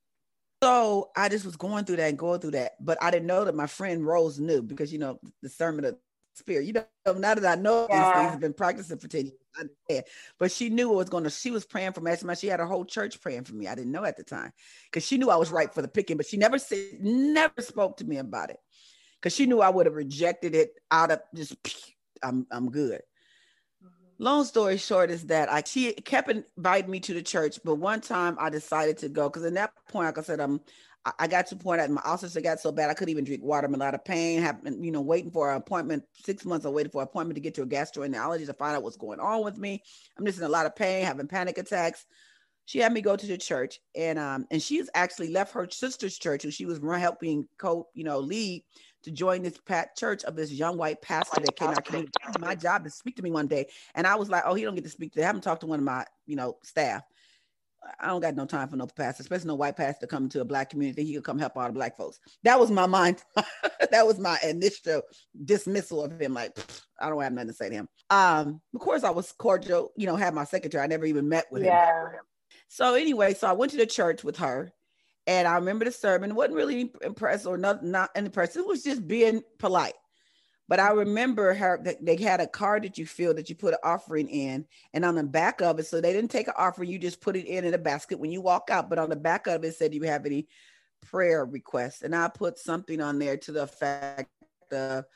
[0.62, 3.44] So I just was going through that and going through that, but I didn't know
[3.44, 5.96] that my friend Rose knew because you know the sermon of
[6.38, 6.66] spirit.
[6.66, 7.96] You know, now that I know yeah.
[7.96, 9.32] these things, I've been practicing for 10
[9.88, 10.04] years.
[10.38, 12.14] But she knew it was going to, she was praying for me.
[12.36, 13.66] She had a whole church praying for me.
[13.66, 14.52] I didn't know at the time
[14.90, 17.98] because she knew I was right for the picking, but she never said, never spoke
[17.98, 18.58] to me about it
[19.20, 21.56] because she knew I would have rejected it out of just,
[22.22, 23.00] I'm, I'm good
[24.18, 28.00] long story short is that I she kept inviting me to the church, but one
[28.00, 30.60] time I decided to go because in that point, like I said, um,
[31.18, 33.66] I got to point that my ulcers got so bad I couldn't even drink water.
[33.66, 34.42] I'm in a lot of pain.
[34.62, 36.04] Been, you know, waiting for an appointment.
[36.14, 38.82] Six months I waited for an appointment to get to a gastroenterologist to find out
[38.82, 39.82] what's going on with me.
[40.18, 42.06] I'm just in a lot of pain, having panic attacks.
[42.64, 46.18] She had me go to the church, and um, and she's actually left her sister's
[46.18, 48.62] church, who she was helping co, you know, lead
[49.04, 52.40] to join this pat church of this young white pastor that came out.
[52.40, 53.66] My job to speak to me one day.
[53.94, 55.66] And I was like, oh, he don't get to speak to, I haven't talked to
[55.66, 57.02] one of my, you know, staff.
[58.00, 60.44] I don't got no time for no pastor, especially no white pastor coming to a
[60.44, 61.04] black community.
[61.04, 62.18] He could come help all the black folks.
[62.42, 63.22] That was my mind.
[63.90, 65.02] that was my initial
[65.44, 66.34] dismissal of him.
[66.34, 66.58] Like,
[67.00, 67.88] I don't have nothing to say to him.
[68.10, 70.82] Um, of course, I was cordial, you know, had my secretary.
[70.82, 72.10] I never even met with yeah.
[72.10, 72.20] him.
[72.68, 74.72] So anyway, so I went to the church with her
[75.26, 78.56] and I remember the sermon, wasn't really impressed or not, not impressed.
[78.56, 79.94] It was just being polite.
[80.68, 83.80] But I remember her they had a card that you fill that you put an
[83.82, 86.98] offering in, and on the back of it, so they didn't take an offering, you
[86.98, 88.90] just put it in in a basket when you walk out.
[88.90, 90.46] But on the back of it said, "Do you have any
[91.00, 94.30] prayer requests?" And I put something on there to the effect
[94.70, 95.06] of,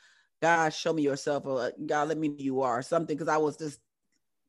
[0.41, 3.37] "God, show me yourself," or uh, "God, let me know you are," something because I
[3.37, 3.79] was just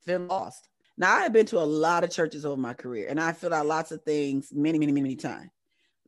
[0.06, 0.68] feeling lost.
[0.96, 3.52] Now I have been to a lot of churches over my career, and I filled
[3.52, 5.50] out lots of things many, many, many, many times.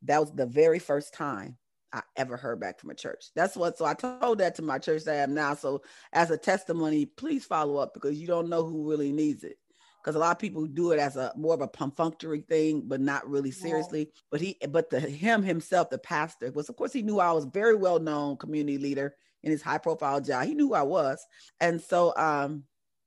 [0.02, 1.58] That was the very first time
[1.96, 3.30] I ever heard back from a church.
[3.34, 3.78] That's what.
[3.78, 5.54] So I told that to my church that I am now.
[5.54, 5.80] So
[6.12, 9.56] as a testimony, please follow up because you don't know who really needs it.
[10.02, 13.00] Because a lot of people do it as a more of a perfunctory thing, but
[13.00, 14.00] not really seriously.
[14.00, 14.20] Yeah.
[14.30, 17.46] But he, but the him himself, the pastor, was of course he knew I was
[17.46, 20.44] very well known community leader in his high profile job.
[20.44, 21.24] He knew who I was,
[21.60, 22.64] and so um,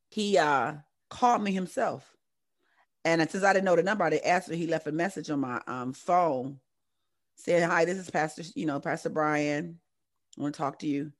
[0.09, 0.73] he uh
[1.11, 2.11] called me himself.
[3.05, 4.57] And since I didn't know the number, I asked him.
[4.57, 6.59] He left a message on my um, phone
[7.39, 9.79] saying, "Hi, this is Pastor, you know, Pastor Brian.
[10.37, 11.11] I want to talk to you."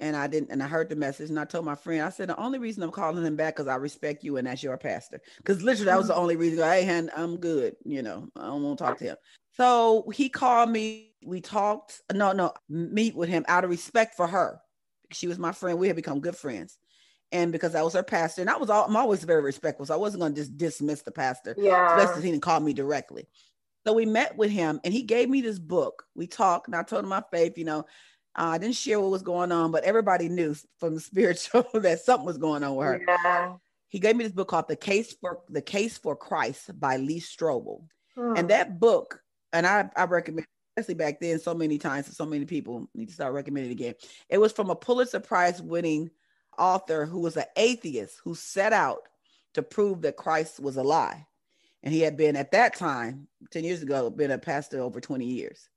[0.00, 2.28] And I didn't, and I heard the message, and I told my friend, I said,
[2.28, 5.20] "The only reason I'm calling him back because I respect you, and that's your pastor."
[5.38, 6.22] Because literally, that was the mm-hmm.
[6.22, 6.58] only reason.
[6.58, 7.74] Hey, hand, I'm good.
[7.84, 9.16] You know, I don't want to talk to him.
[9.56, 11.14] So he called me.
[11.24, 12.00] We talked.
[12.14, 14.60] No, no, meet with him out of respect for her.
[15.12, 15.78] She was my friend.
[15.78, 16.78] We had become good friends.
[17.30, 19.94] And because I was her pastor, and I was all, I'm always very respectful, so
[19.94, 21.94] I wasn't going to just dismiss the pastor, Yeah.
[21.96, 23.28] especially if he didn't call me directly.
[23.88, 26.04] So we met with him, and he gave me this book.
[26.14, 27.56] We talked, and I told him my faith.
[27.56, 27.78] You know,
[28.36, 32.00] uh, I didn't share what was going on, but everybody knew from the spiritual that
[32.00, 33.00] something was going on with her.
[33.08, 33.54] Yeah.
[33.88, 37.18] He gave me this book called "The Case for The Case for Christ" by Lee
[37.18, 37.80] Strobel.
[38.14, 38.34] Hmm.
[38.36, 39.22] And that book,
[39.54, 40.46] and I, I recommend,
[40.76, 43.74] especially back then, so many times to so many people need to start recommending it
[43.74, 43.94] again.
[44.28, 46.10] It was from a Pulitzer Prize winning
[46.58, 49.08] author who was an atheist who set out
[49.54, 51.26] to prove that Christ was a lie.
[51.82, 55.24] And he had been at that time, 10 years ago, been a pastor over 20
[55.24, 55.68] years.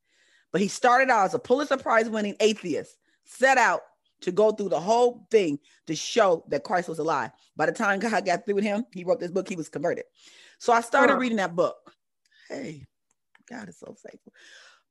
[0.52, 3.82] But he started out as a Pulitzer Prize winning atheist, set out
[4.22, 7.32] to go through the whole thing to show that Christ was a lie.
[7.56, 10.06] By the time God got through with him, he wrote this book, he was converted.
[10.60, 11.78] So I started reading that book.
[12.50, 12.86] Hey,
[13.50, 14.34] God is so faithful.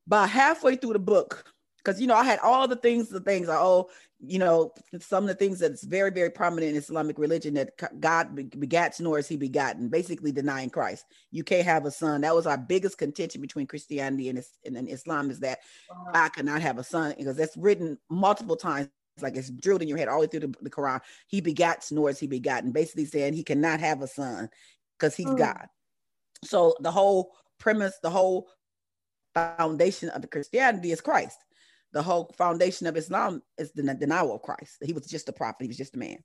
[0.06, 1.44] By halfway through the book,
[1.84, 3.88] because you know, I had all the things, the things I oh,
[4.22, 8.36] you know, some of the things that's very, very prominent in Islamic religion that God
[8.36, 11.06] begats nor is he begotten, basically denying Christ.
[11.30, 12.20] You can't have a son.
[12.20, 16.12] That was our biggest contention between Christianity and, and, Islam is that Wow.
[16.12, 18.88] God cannot have a son because that's written multiple times.
[19.20, 21.00] Like it's drilled in your head all the way through the, the Quran.
[21.26, 24.48] He begats nor is he begotten, basically saying he cannot have a son
[24.98, 25.36] because he's Hmm.
[25.36, 25.66] God.
[26.44, 28.48] So the whole premise, the whole
[29.34, 31.38] foundation of the Christianity is Christ.
[31.92, 34.76] The whole foundation of Islam is the denial of Christ.
[34.82, 35.62] He was just a prophet.
[35.62, 36.18] He was just a man.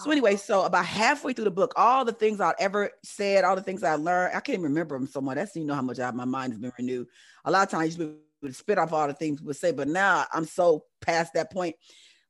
[0.00, 3.56] So anyway, so about halfway through the book, all the things I'd ever said, all
[3.56, 5.36] the things I learned, I can't even remember them so much.
[5.36, 7.08] That's you know how much I, my mind has been renewed.
[7.44, 9.88] A lot of times you would spit off all the things we would say, but
[9.88, 11.76] now I'm so past that point.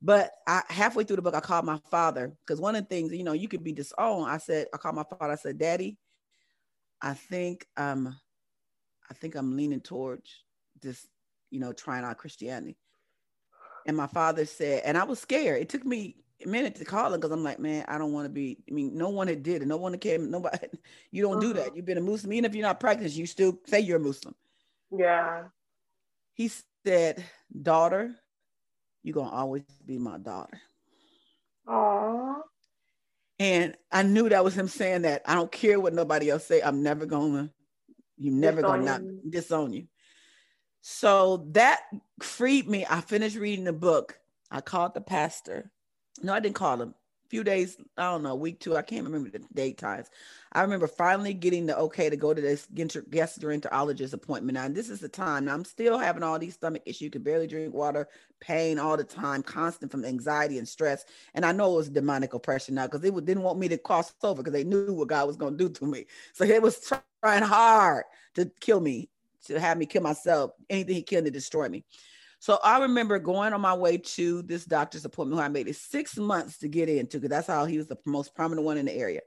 [0.00, 3.12] But I halfway through the book, I called my father because one of the things,
[3.12, 4.28] you know, you could be disowned.
[4.28, 5.32] I said, I called my father.
[5.32, 5.96] I said, Daddy,
[7.00, 8.18] I think um,
[9.08, 10.28] I think I'm leaning towards
[10.80, 11.06] this,
[11.52, 12.76] you know, trying out Christianity.
[13.86, 15.60] And my father said, and I was scared.
[15.60, 18.24] It took me a minute to call him because I'm like, man, I don't want
[18.24, 18.58] to be.
[18.68, 19.68] I mean, no one had did it.
[19.68, 20.30] No one came.
[20.30, 20.58] Nobody.
[21.10, 21.76] You don't do that.
[21.76, 22.32] You've been a Muslim.
[22.32, 24.34] Even if you're not practicing, you still say you're a Muslim.
[24.90, 25.44] Yeah.
[26.32, 26.50] He
[26.86, 27.22] said,
[27.60, 28.14] daughter,
[29.02, 30.58] you're gonna always be my daughter.
[31.68, 32.42] Oh.
[33.38, 35.22] And I knew that was him saying that.
[35.26, 36.62] I don't care what nobody else say.
[36.62, 37.50] I'm never gonna.
[38.16, 39.86] You never gonna not Disown you.
[40.82, 41.80] So that
[42.20, 42.84] freed me.
[42.88, 44.18] I finished reading the book.
[44.50, 45.70] I called the pastor.
[46.22, 46.94] No, I didn't call him.
[47.24, 48.76] A few days, I don't know, week two.
[48.76, 50.08] I can't remember the date times.
[50.52, 54.54] I remember finally getting the okay to go to this gastro- gastroenterologist appointment.
[54.54, 55.46] Now, this is the time.
[55.46, 57.00] Now, I'm still having all these stomach issues.
[57.02, 58.08] You Could barely drink water,
[58.40, 61.06] pain all the time, constant from anxiety and stress.
[61.32, 64.12] And I know it was demonic oppression now because they didn't want me to cross
[64.22, 66.06] over because they knew what God was going to do to me.
[66.34, 66.92] So it was
[67.22, 69.08] trying hard to kill me,
[69.46, 71.84] to have me kill myself, anything he can to destroy me.
[72.38, 75.76] So I remember going on my way to this doctor's appointment who I made it
[75.76, 78.86] six months to get into because that's how he was the most prominent one in
[78.86, 79.20] the area.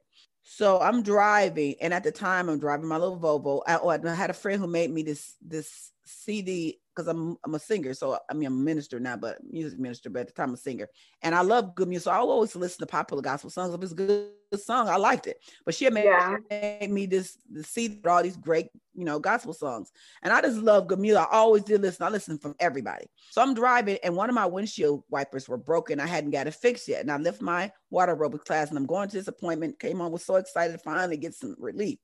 [0.44, 3.62] So I'm driving, and at the time I'm driving my little Volvo.
[3.66, 7.56] I, oh, I had a friend who made me this this CD because I'm I'm
[7.56, 7.94] a singer.
[7.94, 10.56] So I mean I'm a minister now, but music minister, but at the time I'm
[10.56, 10.88] a singer.
[11.22, 12.06] And I love good music.
[12.06, 13.74] So I always listen to popular gospel songs.
[13.74, 15.38] If it's a good, song, I liked it.
[15.66, 16.38] But she had made, Yeah.
[16.50, 19.92] made me this with all these great, you know, gospel songs.
[20.22, 21.22] And I just love good music.
[21.22, 22.06] I always did listen.
[22.06, 23.08] I listen from everybody.
[23.32, 26.00] So I'm driving, and one of my windshield wipers were broken.
[26.00, 27.02] I hadn't got it fixed yet.
[27.02, 29.80] And I left my water aerobic class and I'm going to this appointment.
[29.80, 32.00] Came on, was so excited to finally get some relief.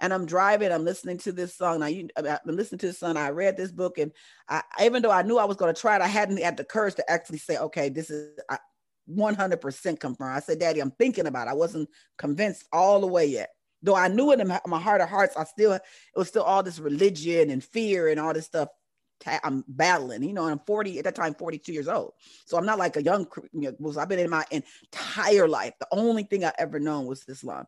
[0.00, 1.80] And I'm driving, I'm listening to this song.
[1.80, 3.16] Now, you, I'm listening to this song.
[3.16, 4.12] I read this book, and
[4.48, 6.64] I, even though I knew I was going to try it, I hadn't had the
[6.64, 8.58] courage to actually say, okay, this is I,
[9.10, 10.36] 100% confirmed.
[10.36, 11.50] I said, Daddy, I'm thinking about it.
[11.50, 13.50] I wasn't convinced all the way yet.
[13.82, 15.82] Though I knew it in my, my heart of hearts, I still, it
[16.16, 18.68] was still all this religion and fear and all this stuff
[19.26, 22.12] I'm battling, you know, and I'm 40 at that time, 42 years old.
[22.46, 25.74] So I'm not like a young, you know, I've been in my entire life.
[25.80, 27.66] The only thing I ever known was Islam.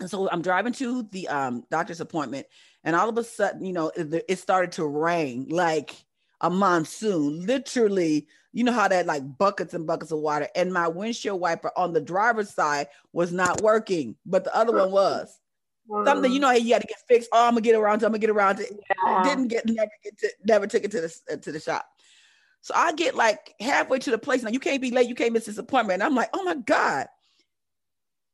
[0.00, 2.46] And so I'm driving to the um, doctor's appointment,
[2.84, 5.94] and all of a sudden, you know, it, it started to rain like
[6.40, 8.26] a monsoon, literally.
[8.52, 11.92] You know how that like buckets and buckets of water, and my windshield wiper on
[11.92, 15.38] the driver's side was not working, but the other one was.
[16.04, 17.30] Something you know, hey, you got to get fixed.
[17.32, 18.06] Oh, I'm gonna get around to.
[18.06, 18.66] I'm gonna get around to.
[19.06, 19.22] Yeah.
[19.22, 21.86] Didn't get never get to never took it to the uh, to the shop.
[22.60, 24.42] So I get like halfway to the place.
[24.42, 25.08] Now you can't be late.
[25.08, 25.94] You can't miss this appointment.
[25.94, 27.06] And I'm like, oh my god.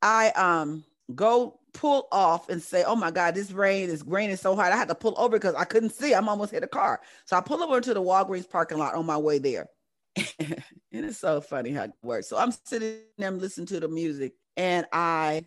[0.01, 4.55] I um go pull off and say, oh my god, this rain is raining so
[4.55, 4.73] hard.
[4.73, 6.13] I had to pull over because I couldn't see.
[6.13, 7.01] I'm almost hit a car.
[7.25, 9.67] So I pull over to the Walgreens parking lot on my way there.
[10.39, 12.27] and it's so funny how it works.
[12.27, 15.45] So I'm sitting there listening to the music, and I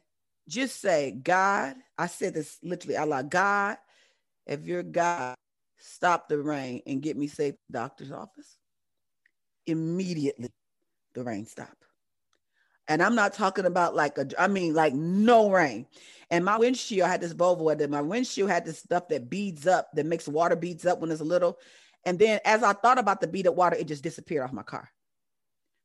[0.49, 3.79] just say, God, I said this literally out loud, God,
[4.47, 5.35] if you're God,
[5.79, 8.59] stop the rain and get me safe to the doctor's office.
[9.67, 10.51] Immediately,
[11.15, 11.78] the rain stopped.
[12.89, 15.87] And I'm not talking about like a, I mean, like no rain.
[16.31, 19.67] And my windshield, I had this Volvo, and my windshield had this stuff that beads
[19.67, 21.59] up, that makes water beads up when it's a little.
[22.05, 24.91] And then as I thought about the beaded water, it just disappeared off my car.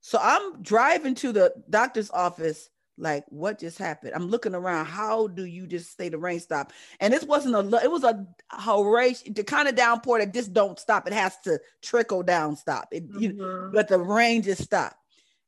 [0.02, 4.14] So I'm driving to the doctor's office, like, what just happened?
[4.14, 4.86] I'm looking around.
[4.86, 6.74] How do you just say the rain stop?
[7.00, 10.78] And this wasn't a, it was a horrendous, the kind of downpour that just don't
[10.78, 11.08] stop.
[11.08, 12.90] It has to trickle down, stop.
[12.92, 13.20] It, mm-hmm.
[13.20, 14.98] you, but the rain just stopped.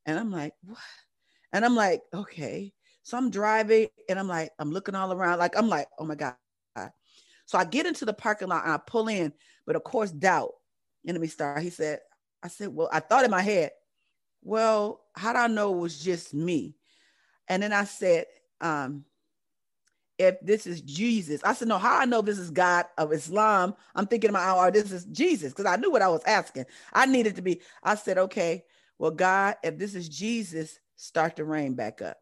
[0.06, 0.80] And I'm like, what?
[1.54, 2.74] And I'm like, okay.
[3.04, 5.40] So I'm driving and I'm like, I'm looking all around.
[5.40, 6.36] Like, I'm like, oh my God.
[7.46, 9.32] So I get into the parking lot and I pull in,
[9.68, 10.52] but of course, doubt.
[11.08, 11.60] Enemy star.
[11.60, 12.00] He said,
[12.42, 13.72] I said, well, I thought in my head,
[14.42, 16.76] well, how do I know it was just me?
[17.48, 18.26] And then I said,
[18.62, 19.06] um,
[20.18, 23.76] if this is Jesus, I said, no, how I know this is God of Islam?
[23.94, 26.66] I'm thinking about, oh, this is Jesus, because I knew what I was asking.
[26.94, 28.64] I needed to be, I said, okay,
[28.98, 32.18] well, God, if this is Jesus, start the rain back up.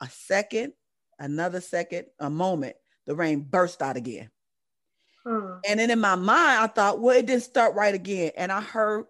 [0.00, 0.72] A second,
[1.18, 4.30] another second, a moment, the rain burst out again.
[5.24, 5.54] Hmm.
[5.68, 8.32] And then in my mind, I thought, well, it didn't start right again.
[8.36, 9.06] And I heard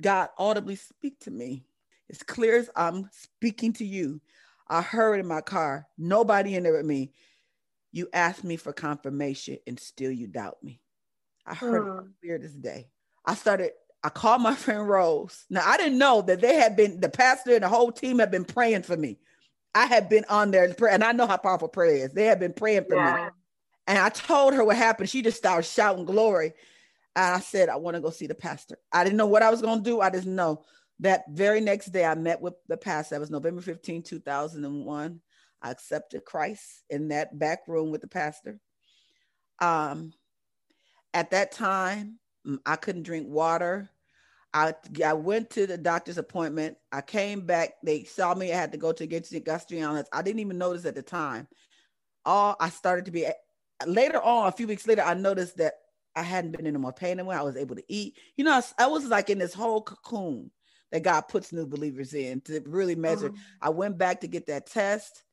[0.00, 1.64] God audibly speak to me.
[2.10, 4.20] As clear as I'm speaking to you,
[4.68, 7.12] I heard in my car, nobody in there with me.
[7.92, 10.80] You asked me for confirmation and still you doubt me.
[11.46, 12.00] I heard mm.
[12.00, 12.88] it clear this day.
[13.24, 13.72] I started,
[14.04, 15.44] I called my friend Rose.
[15.50, 18.30] Now I didn't know that they had been, the pastor and the whole team had
[18.30, 19.18] been praying for me.
[19.74, 22.12] I had been on there and I know how powerful prayer is.
[22.12, 23.14] They had been praying for yeah.
[23.14, 23.30] me.
[23.86, 25.08] And I told her what happened.
[25.08, 26.52] She just started shouting glory.
[27.16, 28.78] And I said, I want to go see the pastor.
[28.92, 30.00] I didn't know what I was going to do.
[30.00, 30.64] I just know
[31.00, 33.14] that very next day I met with the pastor.
[33.14, 35.20] That was November 15, 2001.
[35.62, 38.58] I accepted Christ in that back room with the pastor.
[39.60, 40.12] Um,
[41.14, 43.90] at that time, mm, I couldn't drink water.
[44.54, 44.74] I,
[45.04, 46.76] I went to the doctor's appointment.
[46.92, 47.74] I came back.
[47.82, 48.52] They saw me.
[48.52, 50.06] I had to go to get gastroenterologist.
[50.12, 51.48] I didn't even notice at the time.
[52.24, 53.26] All I started to be
[53.86, 55.74] later on, a few weeks later, I noticed that
[56.14, 57.34] I hadn't been in more pain anymore.
[57.34, 58.18] I was able to eat.
[58.36, 60.50] You know, I, I, was like in this whole cocoon
[60.90, 63.30] that God puts new believers in to really measure.
[63.30, 63.42] Mm-hmm.
[63.62, 65.24] I went back to get that test.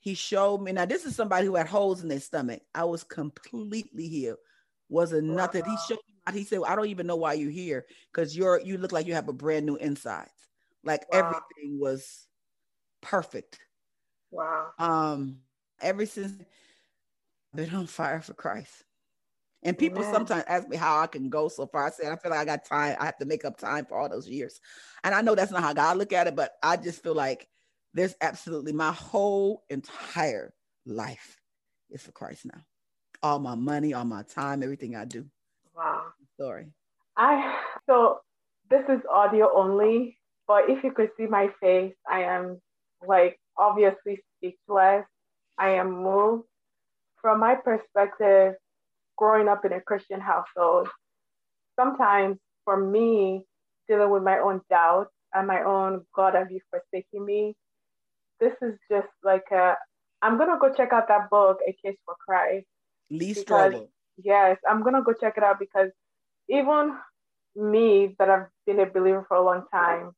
[0.00, 0.72] He showed me.
[0.72, 2.62] Now, this is somebody who had holes in their stomach.
[2.74, 4.38] I was completely healed.
[4.88, 5.64] Wasn't nothing.
[5.64, 6.38] He showed me.
[6.38, 9.14] He said, "I don't even know why you're here because you're you look like you
[9.14, 10.30] have a brand new insides.
[10.84, 11.18] Like wow.
[11.18, 12.26] everything was
[13.02, 13.58] perfect.
[14.30, 14.68] Wow.
[14.78, 15.38] Um,
[15.80, 16.32] ever since
[17.52, 18.84] I've been on fire for Christ.
[19.62, 21.86] And people sometimes ask me how I can go so far.
[21.86, 22.96] I said, I feel like I got time.
[23.00, 24.60] I have to make up time for all those years.
[25.02, 27.48] And I know that's not how God look at it, but I just feel like
[27.92, 31.40] there's absolutely my whole entire life
[31.90, 32.60] is for Christ now.
[33.26, 35.26] All my money, all my time, everything I do.
[35.76, 36.04] Wow.
[36.38, 36.66] Sorry.
[37.16, 37.58] I
[37.90, 38.20] so
[38.70, 40.16] this is audio only,
[40.46, 42.60] but if you could see my face, I am
[43.04, 45.04] like obviously speechless.
[45.58, 46.44] I am moved.
[47.20, 48.54] From my perspective,
[49.16, 50.86] growing up in a Christian household,
[51.74, 53.42] sometimes for me,
[53.88, 57.56] dealing with my own doubts and my own God, have you forsaken me?
[58.38, 59.74] This is just like a,
[60.22, 62.66] I'm gonna go check out that book, A Case for Christ.
[63.10, 63.88] Lee Strobel.
[64.22, 65.90] Yes, I'm gonna go check it out because
[66.48, 66.96] even
[67.54, 70.12] me that I've been a believer for a long time,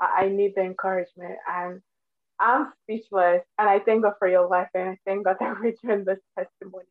[0.00, 1.80] I, I need the encouragement and
[2.38, 3.42] I'm speechless.
[3.58, 6.18] And I thank God for your life and I thank God that we're doing this
[6.38, 6.84] testimony.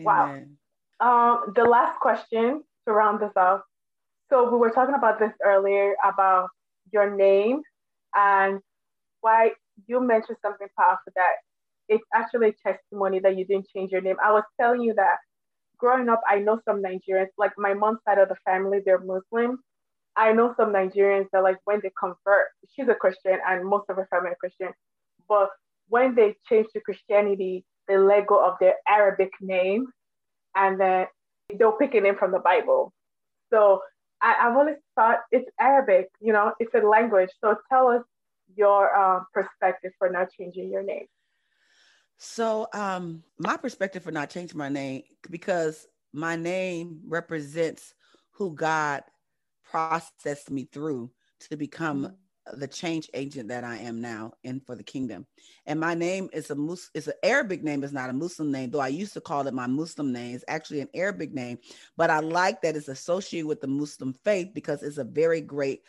[0.00, 0.56] Amen.
[1.00, 1.40] Wow.
[1.44, 3.62] Um, the last question to round this off.
[4.30, 6.50] So we were talking about this earlier about
[6.92, 7.62] your name
[8.14, 8.60] and
[9.20, 9.52] why
[9.86, 11.32] you mentioned something powerful that
[11.88, 14.16] it's actually a testimony that you didn't change your name.
[14.24, 15.16] I was telling you that
[15.78, 19.58] growing up, I know some Nigerians, like my mom's side of the family, they're Muslim.
[20.16, 23.96] I know some Nigerians that like when they convert, she's a Christian and most of
[23.96, 24.72] her family are Christian,
[25.28, 25.48] but
[25.88, 29.86] when they change to Christianity, they let go of their Arabic name
[30.56, 31.06] and then
[31.58, 32.92] they'll pick a name from the Bible.
[33.50, 33.80] So
[34.20, 37.30] I, have always thought it's Arabic, you know, it's a language.
[37.42, 38.02] So tell us
[38.56, 41.06] your uh, perspective for not changing your name.
[42.18, 47.94] So um, my perspective for not changing my name because my name represents
[48.32, 49.02] who God
[49.64, 51.10] processed me through
[51.40, 52.14] to become mm-hmm
[52.54, 55.26] the change agent that I am now in for the kingdom.
[55.66, 58.70] And my name is a Mus- it's an Arabic name, it's not a Muslim name,
[58.70, 60.34] though I used to call it my Muslim name.
[60.34, 61.58] It's actually an Arabic name,
[61.96, 65.82] but I like that it's associated with the Muslim faith because it's a very great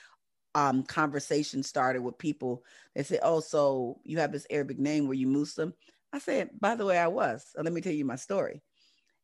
[0.56, 2.64] um, conversation started with people.
[2.96, 5.08] They say, "Oh, so you have this Arabic name?
[5.08, 5.74] Were you Muslim?"
[6.14, 7.46] I said, "By the way, I was.
[7.54, 8.62] So let me tell you my story."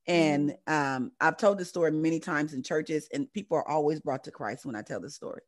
[0.08, 0.74] And mm-hmm.
[0.74, 4.32] um, I've told this story many times in churches, and people are always brought to
[4.32, 5.42] Christ when I tell this story.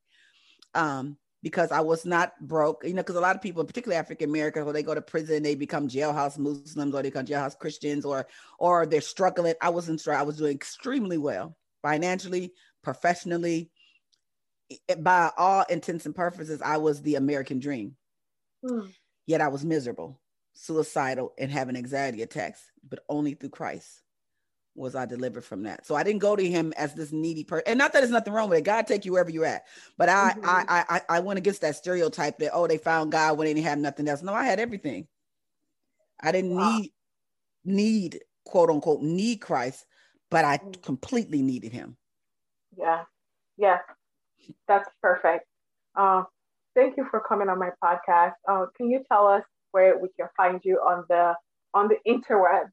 [0.73, 2.83] Um, because I was not broke.
[2.83, 5.43] You know, because a lot of people, particularly African Americans, when they go to prison,
[5.43, 8.27] they become jailhouse Muslims or they become jailhouse Christians or
[8.59, 9.53] or they're struggling.
[9.61, 10.15] I wasn't sure.
[10.15, 13.69] I was doing extremely well financially, professionally.
[14.99, 17.95] By all intents and purposes, I was the American dream.
[18.67, 18.87] Hmm.
[19.25, 20.19] Yet I was miserable,
[20.57, 24.01] suicidal, and having anxiety attacks, but only through Christ
[24.75, 25.85] was I delivered from that.
[25.85, 27.63] So I didn't go to him as this needy person.
[27.67, 28.63] And not that there's nothing wrong with it.
[28.63, 29.65] God take you wherever you're at.
[29.97, 30.45] But I mm-hmm.
[30.45, 33.67] I, I I went against that stereotype that oh they found God when they didn't
[33.67, 34.21] have nothing else.
[34.21, 35.07] No, I had everything.
[36.21, 36.77] I didn't wow.
[36.77, 36.91] need
[37.65, 39.85] need quote unquote need Christ,
[40.29, 40.81] but I mm-hmm.
[40.81, 41.97] completely needed him.
[42.77, 43.03] Yeah.
[43.57, 43.79] Yeah.
[44.67, 45.45] That's perfect.
[45.95, 46.23] Uh,
[46.75, 48.33] thank you for coming on my podcast.
[48.47, 51.33] Uh, can you tell us where we can find you on the
[51.73, 52.69] on the interweb?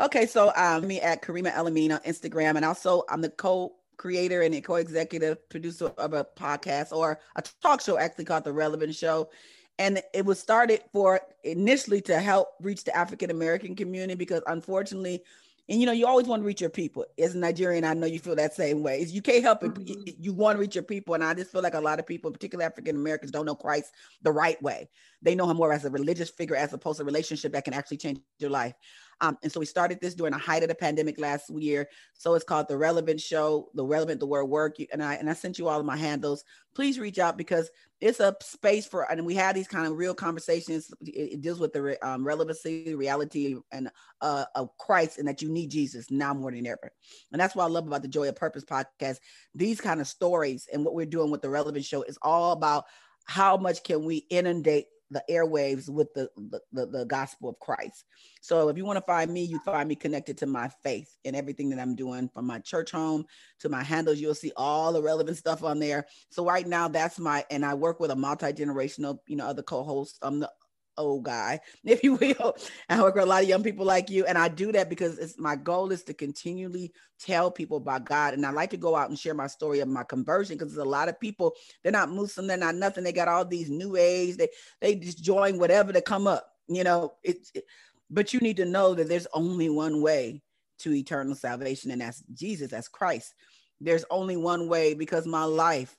[0.00, 4.62] Okay, so um, me at Karima Elamine on Instagram, and also I'm the co-creator and
[4.62, 9.30] co-executive producer of a podcast or a talk show, actually called The Relevant Show.
[9.78, 15.22] And it was started for initially to help reach the African American community because unfortunately,
[15.68, 17.04] and you know, you always want to reach your people.
[17.18, 19.04] As a Nigerian, I know you feel that same way.
[19.08, 19.74] You can't help it.
[19.74, 20.22] Mm-hmm.
[20.22, 21.14] You want to reach your people.
[21.14, 23.92] And I just feel like a lot of people, particularly African Americans, don't know Christ
[24.22, 24.88] the right way.
[25.22, 27.74] They know him more as a religious figure as opposed to a relationship that can
[27.74, 28.74] actually change your life.
[29.20, 31.88] Um, and so we started this during the height of the pandemic last year.
[32.14, 34.76] So it's called the Relevant Show, the Relevant the Word Work.
[34.92, 36.44] And I and I sent you all of my handles.
[36.74, 40.14] Please reach out because it's a space for and we have these kind of real
[40.14, 40.90] conversations.
[41.00, 43.90] It, it deals with the um, relevancy, reality, and
[44.20, 46.92] uh, of Christ, and that you need Jesus now more than ever.
[47.32, 49.18] And that's what I love about the Joy of Purpose podcast.
[49.54, 52.84] These kind of stories and what we're doing with the Relevant Show is all about
[53.24, 56.28] how much can we inundate the airwaves with the,
[56.72, 58.04] the, the gospel of Christ.
[58.40, 61.36] So if you want to find me, you find me connected to my faith and
[61.36, 63.24] everything that I'm doing from my church home
[63.60, 64.18] to my handles.
[64.18, 66.06] You'll see all the relevant stuff on there.
[66.30, 69.62] So right now, that's my and I work with a multi generational, you know, other
[69.62, 70.18] co-hosts.
[70.22, 70.50] I'm the
[70.98, 72.56] old guy, if you will.
[72.88, 74.24] I work with a lot of young people like you.
[74.26, 78.34] And I do that because it's my goal is to continually tell people about God.
[78.34, 80.86] And I like to go out and share my story of my conversion because there's
[80.86, 83.04] a lot of people, they're not Muslim, they're not nothing.
[83.04, 84.48] They got all these new age, they
[84.80, 86.46] they just join whatever to come up.
[86.68, 87.64] You know, it's it,
[88.10, 90.42] but you need to know that there's only one way
[90.78, 93.34] to eternal salvation, and that's Jesus, that's Christ.
[93.80, 95.96] There's only one way because my life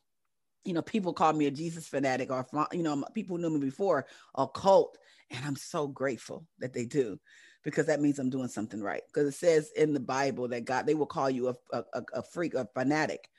[0.63, 4.05] you know, people call me a Jesus fanatic or, you know, people knew me before,
[4.35, 4.97] a cult.
[5.31, 7.19] And I'm so grateful that they do
[7.63, 9.01] because that means I'm doing something right.
[9.07, 11.55] Because it says in the Bible that God, they will call you a,
[11.93, 13.29] a, a freak, a fanatic.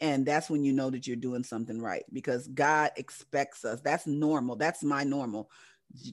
[0.00, 3.80] And that's when you know that you're doing something right because God expects us.
[3.80, 4.56] That's normal.
[4.56, 5.50] That's my normal.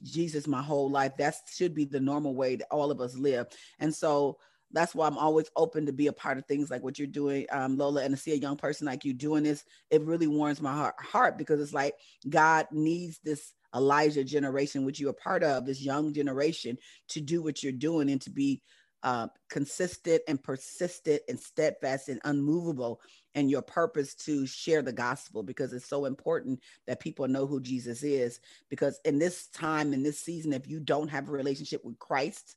[0.02, 1.12] Jesus, my whole life.
[1.18, 3.46] That should be the normal way that all of us live.
[3.78, 4.38] And so,
[4.72, 7.46] that's why I'm always open to be a part of things like what you're doing,
[7.50, 10.60] um, Lola, and to see a young person like you doing this, it really warms
[10.60, 11.94] my heart, heart because it's like
[12.28, 17.42] God needs this Elijah generation, which you're a part of, this young generation, to do
[17.42, 18.62] what you're doing and to be
[19.02, 23.00] uh, consistent and persistent and steadfast and unmovable
[23.34, 27.60] in your purpose to share the gospel because it's so important that people know who
[27.60, 28.40] Jesus is.
[28.68, 32.56] Because in this time, in this season, if you don't have a relationship with Christ,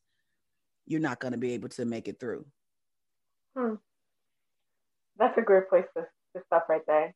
[0.90, 2.46] you're not going to be able to make it through.
[3.56, 3.76] Hmm.
[5.18, 6.02] That's a great place to,
[6.36, 7.14] to stop right there.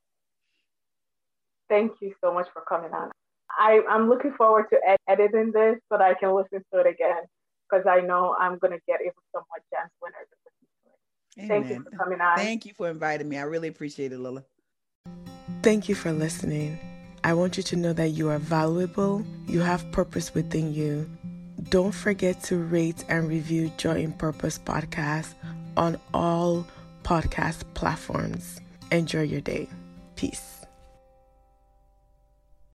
[1.69, 3.11] Thank you so much for coming on.
[3.59, 6.87] I, I'm looking forward to ed- editing this so that I can listen to it
[6.87, 7.23] again
[7.69, 10.51] because I know I'm going to get even some more gems when I listen
[11.39, 11.51] to it.
[11.51, 11.63] Amen.
[11.63, 12.37] Thank you for coming on.
[12.37, 13.37] Thank you for inviting me.
[13.37, 14.43] I really appreciate it, Lila.
[15.63, 16.77] Thank you for listening.
[17.23, 21.09] I want you to know that you are valuable, you have purpose within you,
[21.69, 25.33] don't forget to rate and review Joy in Purpose podcast
[25.77, 26.65] on all
[27.03, 28.59] podcast platforms.
[28.91, 29.67] Enjoy your day.
[30.15, 30.52] Peace.